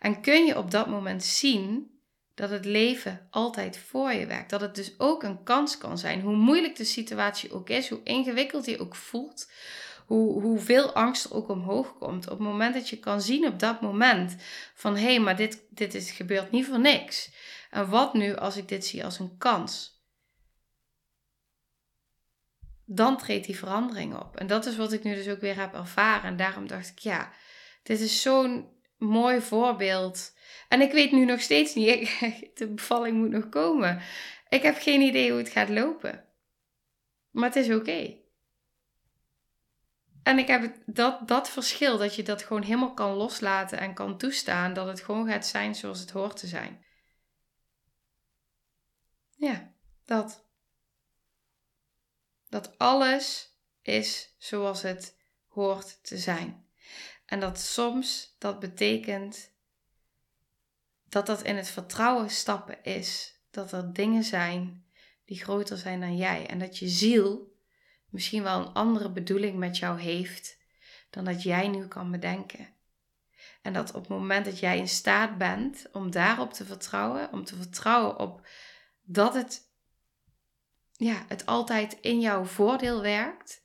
En 0.00 0.20
kun 0.20 0.44
je 0.44 0.58
op 0.58 0.70
dat 0.70 0.86
moment 0.86 1.24
zien 1.24 1.98
dat 2.34 2.50
het 2.50 2.64
leven 2.64 3.26
altijd 3.30 3.78
voor 3.78 4.12
je 4.12 4.26
werkt? 4.26 4.50
Dat 4.50 4.60
het 4.60 4.74
dus 4.74 4.94
ook 4.98 5.22
een 5.22 5.42
kans 5.42 5.78
kan 5.78 5.98
zijn, 5.98 6.20
hoe 6.20 6.36
moeilijk 6.36 6.76
de 6.76 6.84
situatie 6.84 7.52
ook 7.52 7.68
is, 7.68 7.88
hoe 7.88 8.00
ingewikkeld 8.02 8.66
je 8.66 8.78
ook 8.78 8.94
voelt, 8.94 9.50
hoe, 10.06 10.42
hoeveel 10.42 10.92
angst 10.92 11.24
er 11.24 11.34
ook 11.34 11.48
omhoog 11.48 11.98
komt. 11.98 12.24
Op 12.24 12.38
het 12.38 12.48
moment 12.48 12.74
dat 12.74 12.88
je 12.88 12.98
kan 12.98 13.20
zien 13.20 13.46
op 13.46 13.58
dat 13.58 13.80
moment 13.80 14.36
van 14.74 14.96
hé, 14.96 15.04
hey, 15.04 15.20
maar 15.20 15.36
dit, 15.36 15.62
dit 15.70 15.94
is, 15.94 16.10
gebeurt 16.10 16.50
niet 16.50 16.66
voor 16.66 16.80
niks. 16.80 17.32
En 17.70 17.88
wat 17.88 18.14
nu 18.14 18.36
als 18.36 18.56
ik 18.56 18.68
dit 18.68 18.86
zie 18.86 19.04
als 19.04 19.18
een 19.18 19.36
kans? 19.38 19.93
Dan 22.86 23.16
treedt 23.16 23.46
die 23.46 23.58
verandering 23.58 24.16
op. 24.16 24.36
En 24.36 24.46
dat 24.46 24.66
is 24.66 24.76
wat 24.76 24.92
ik 24.92 25.04
nu 25.04 25.14
dus 25.14 25.28
ook 25.28 25.40
weer 25.40 25.56
heb 25.56 25.74
ervaren. 25.74 26.28
En 26.28 26.36
daarom 26.36 26.66
dacht 26.66 26.88
ik, 26.88 26.98
ja, 26.98 27.32
dit 27.82 28.00
is 28.00 28.22
zo'n 28.22 28.68
mooi 28.98 29.40
voorbeeld. 29.40 30.36
En 30.68 30.80
ik 30.80 30.92
weet 30.92 31.12
nu 31.12 31.24
nog 31.24 31.40
steeds 31.40 31.74
niet, 31.74 32.20
de 32.58 32.68
bevalling 32.68 33.16
moet 33.16 33.30
nog 33.30 33.48
komen. 33.48 34.02
Ik 34.48 34.62
heb 34.62 34.76
geen 34.78 35.00
idee 35.00 35.30
hoe 35.30 35.38
het 35.38 35.48
gaat 35.48 35.68
lopen. 35.68 36.24
Maar 37.30 37.48
het 37.48 37.56
is 37.56 37.70
oké. 37.70 38.22
En 40.22 40.38
ik 40.38 40.46
heb 40.46 40.76
dat, 40.86 41.28
dat 41.28 41.50
verschil, 41.50 41.98
dat 41.98 42.14
je 42.14 42.22
dat 42.22 42.42
gewoon 42.42 42.62
helemaal 42.62 42.94
kan 42.94 43.12
loslaten 43.12 43.78
en 43.78 43.94
kan 43.94 44.18
toestaan, 44.18 44.72
dat 44.72 44.86
het 44.86 45.00
gewoon 45.00 45.28
gaat 45.28 45.46
zijn 45.46 45.74
zoals 45.74 46.00
het 46.00 46.10
hoort 46.10 46.36
te 46.36 46.46
zijn. 46.46 46.84
Ja, 49.36 49.72
dat. 50.04 50.43
Dat 52.54 52.78
alles 52.78 53.56
is 53.82 54.34
zoals 54.38 54.82
het 54.82 55.16
hoort 55.48 56.04
te 56.04 56.18
zijn. 56.18 56.66
En 57.26 57.40
dat 57.40 57.60
soms 57.60 58.34
dat 58.38 58.60
betekent 58.60 59.50
dat 61.08 61.26
dat 61.26 61.42
in 61.42 61.56
het 61.56 61.68
vertrouwen 61.68 62.30
stappen 62.30 62.84
is. 62.84 63.38
Dat 63.50 63.72
er 63.72 63.92
dingen 63.92 64.24
zijn 64.24 64.86
die 65.24 65.42
groter 65.42 65.76
zijn 65.76 66.00
dan 66.00 66.16
jij. 66.16 66.46
En 66.46 66.58
dat 66.58 66.78
je 66.78 66.88
ziel 66.88 67.56
misschien 68.08 68.42
wel 68.42 68.60
een 68.60 68.72
andere 68.72 69.10
bedoeling 69.10 69.58
met 69.58 69.78
jou 69.78 70.00
heeft 70.00 70.58
dan 71.10 71.24
dat 71.24 71.42
jij 71.42 71.68
nu 71.68 71.88
kan 71.88 72.10
bedenken. 72.10 72.74
En 73.62 73.72
dat 73.72 73.94
op 73.94 74.00
het 74.00 74.08
moment 74.08 74.44
dat 74.44 74.58
jij 74.58 74.78
in 74.78 74.88
staat 74.88 75.38
bent 75.38 75.86
om 75.92 76.10
daarop 76.10 76.52
te 76.52 76.64
vertrouwen, 76.64 77.32
om 77.32 77.44
te 77.44 77.56
vertrouwen 77.56 78.18
op 78.18 78.46
dat 79.02 79.34
het, 79.34 79.72
ja, 80.96 81.24
het 81.28 81.46
altijd 81.46 81.98
in 82.00 82.20
jouw 82.20 82.44
voordeel 82.44 83.02
werkt. 83.02 83.62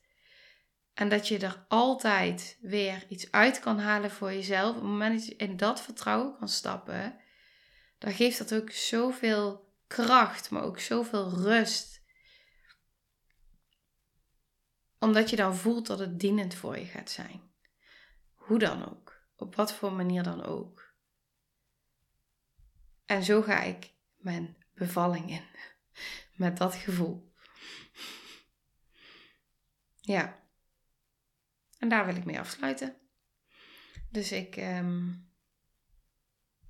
En 0.94 1.08
dat 1.08 1.28
je 1.28 1.38
er 1.38 1.64
altijd 1.68 2.58
weer 2.60 3.04
iets 3.08 3.32
uit 3.32 3.60
kan 3.60 3.78
halen 3.78 4.10
voor 4.10 4.32
jezelf. 4.32 4.68
Op 4.68 4.74
het 4.74 4.90
moment 4.90 5.18
dat 5.18 5.26
je 5.26 5.36
in 5.36 5.56
dat 5.56 5.80
vertrouwen 5.80 6.36
kan 6.38 6.48
stappen, 6.48 7.20
dan 7.98 8.12
geeft 8.12 8.38
dat 8.38 8.54
ook 8.54 8.70
zoveel 8.70 9.74
kracht, 9.86 10.50
maar 10.50 10.62
ook 10.62 10.80
zoveel 10.80 11.30
rust 11.30 12.00
omdat 15.00 15.30
je 15.30 15.36
dan 15.36 15.56
voelt 15.56 15.86
dat 15.86 15.98
het 15.98 16.20
dienend 16.20 16.54
voor 16.54 16.78
je 16.78 16.84
gaat 16.84 17.10
zijn. 17.10 17.40
Hoe 18.34 18.58
dan 18.58 18.90
ook. 18.90 19.18
Op 19.36 19.54
wat 19.54 19.72
voor 19.72 19.92
manier 19.92 20.22
dan 20.22 20.44
ook. 20.44 20.94
En 23.06 23.22
zo 23.22 23.42
ga 23.42 23.62
ik 23.62 23.92
mijn 24.16 24.56
bevalling 24.74 25.30
in. 25.30 25.44
Met 26.40 26.56
dat 26.56 26.74
gevoel. 26.74 27.32
Ja. 30.00 30.42
En 31.78 31.88
daar 31.88 32.06
wil 32.06 32.16
ik 32.16 32.24
mee 32.24 32.38
afsluiten. 32.38 32.96
Dus 34.10 34.32
ik. 34.32 34.56
Um, 34.56 35.30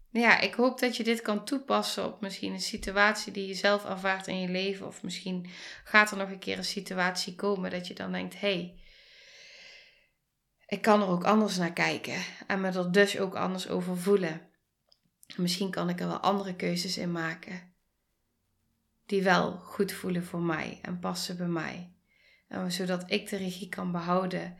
ja, 0.09 0.40
ik 0.40 0.54
hoop 0.54 0.78
dat 0.80 0.96
je 0.96 1.04
dit 1.04 1.22
kan 1.22 1.44
toepassen 1.44 2.04
op 2.04 2.20
misschien 2.20 2.52
een 2.52 2.61
situatie 2.61 3.33
die 3.33 3.46
je 3.46 3.54
zelf 3.54 3.85
ervaart 3.85 4.26
in 4.26 4.40
je 4.40 4.48
leven. 4.48 4.87
Of 4.87 5.02
misschien 5.02 5.50
gaat 5.85 6.11
er 6.11 6.16
nog 6.16 6.30
een 6.30 6.38
keer 6.38 6.59
een 6.59 6.64
situatie 6.64 7.35
komen 7.35 7.70
dat 7.70 7.87
je 7.87 7.94
dan 7.94 8.12
denkt: 8.12 8.40
hé, 8.40 8.54
hey, 8.54 8.80
ik 10.66 10.83
kan 10.83 11.00
er 11.00 11.09
ook 11.09 11.24
anders 11.24 11.56
naar 11.56 11.72
kijken. 11.72 12.22
En 12.46 12.61
me 12.61 12.68
er 12.68 12.92
dus 12.92 13.18
ook 13.18 13.35
anders 13.35 13.68
over 13.68 13.96
voelen. 13.96 14.50
Misschien 15.37 15.70
kan 15.70 15.88
ik 15.88 16.00
er 16.00 16.09
wel 16.09 16.20
andere 16.20 16.56
keuzes 16.56 16.98
in 16.98 17.12
maken. 17.12 17.69
Die 19.11 19.23
wel 19.23 19.53
goed 19.53 19.92
voelen 19.92 20.25
voor 20.25 20.40
mij 20.40 20.79
en 20.83 20.99
passen 20.99 21.37
bij 21.37 21.46
mij. 21.46 21.92
En 22.49 22.73
zodat 22.73 23.11
ik 23.11 23.29
de 23.29 23.37
regie 23.37 23.68
kan 23.68 23.92
behouden. 23.92 24.57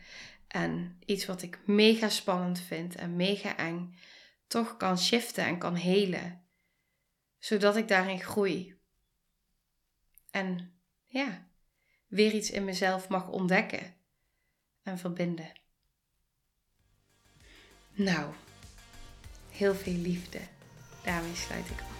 En 0.47 0.99
iets 1.05 1.27
wat 1.27 1.43
ik 1.43 1.67
mega 1.67 2.09
spannend 2.09 2.61
vind 2.61 2.95
en 2.95 3.17
mega 3.17 3.57
eng 3.57 3.95
toch 4.47 4.77
kan 4.77 4.99
shiften 4.99 5.45
en 5.45 5.59
kan 5.59 5.75
helen. 5.75 6.45
Zodat 7.39 7.77
ik 7.77 7.89
daarin 7.89 8.21
groei. 8.21 8.79
En 10.31 10.81
ja, 11.07 11.49
weer 12.07 12.33
iets 12.33 12.51
in 12.51 12.65
mezelf 12.65 13.09
mag 13.09 13.29
ontdekken 13.29 13.95
en 14.83 14.99
verbinden. 14.99 15.53
Nou, 17.93 18.35
heel 19.51 19.75
veel 19.75 19.97
liefde. 19.97 20.41
Daarmee 21.03 21.35
sluit 21.35 21.71
ik 21.71 21.81
af. 21.81 22.00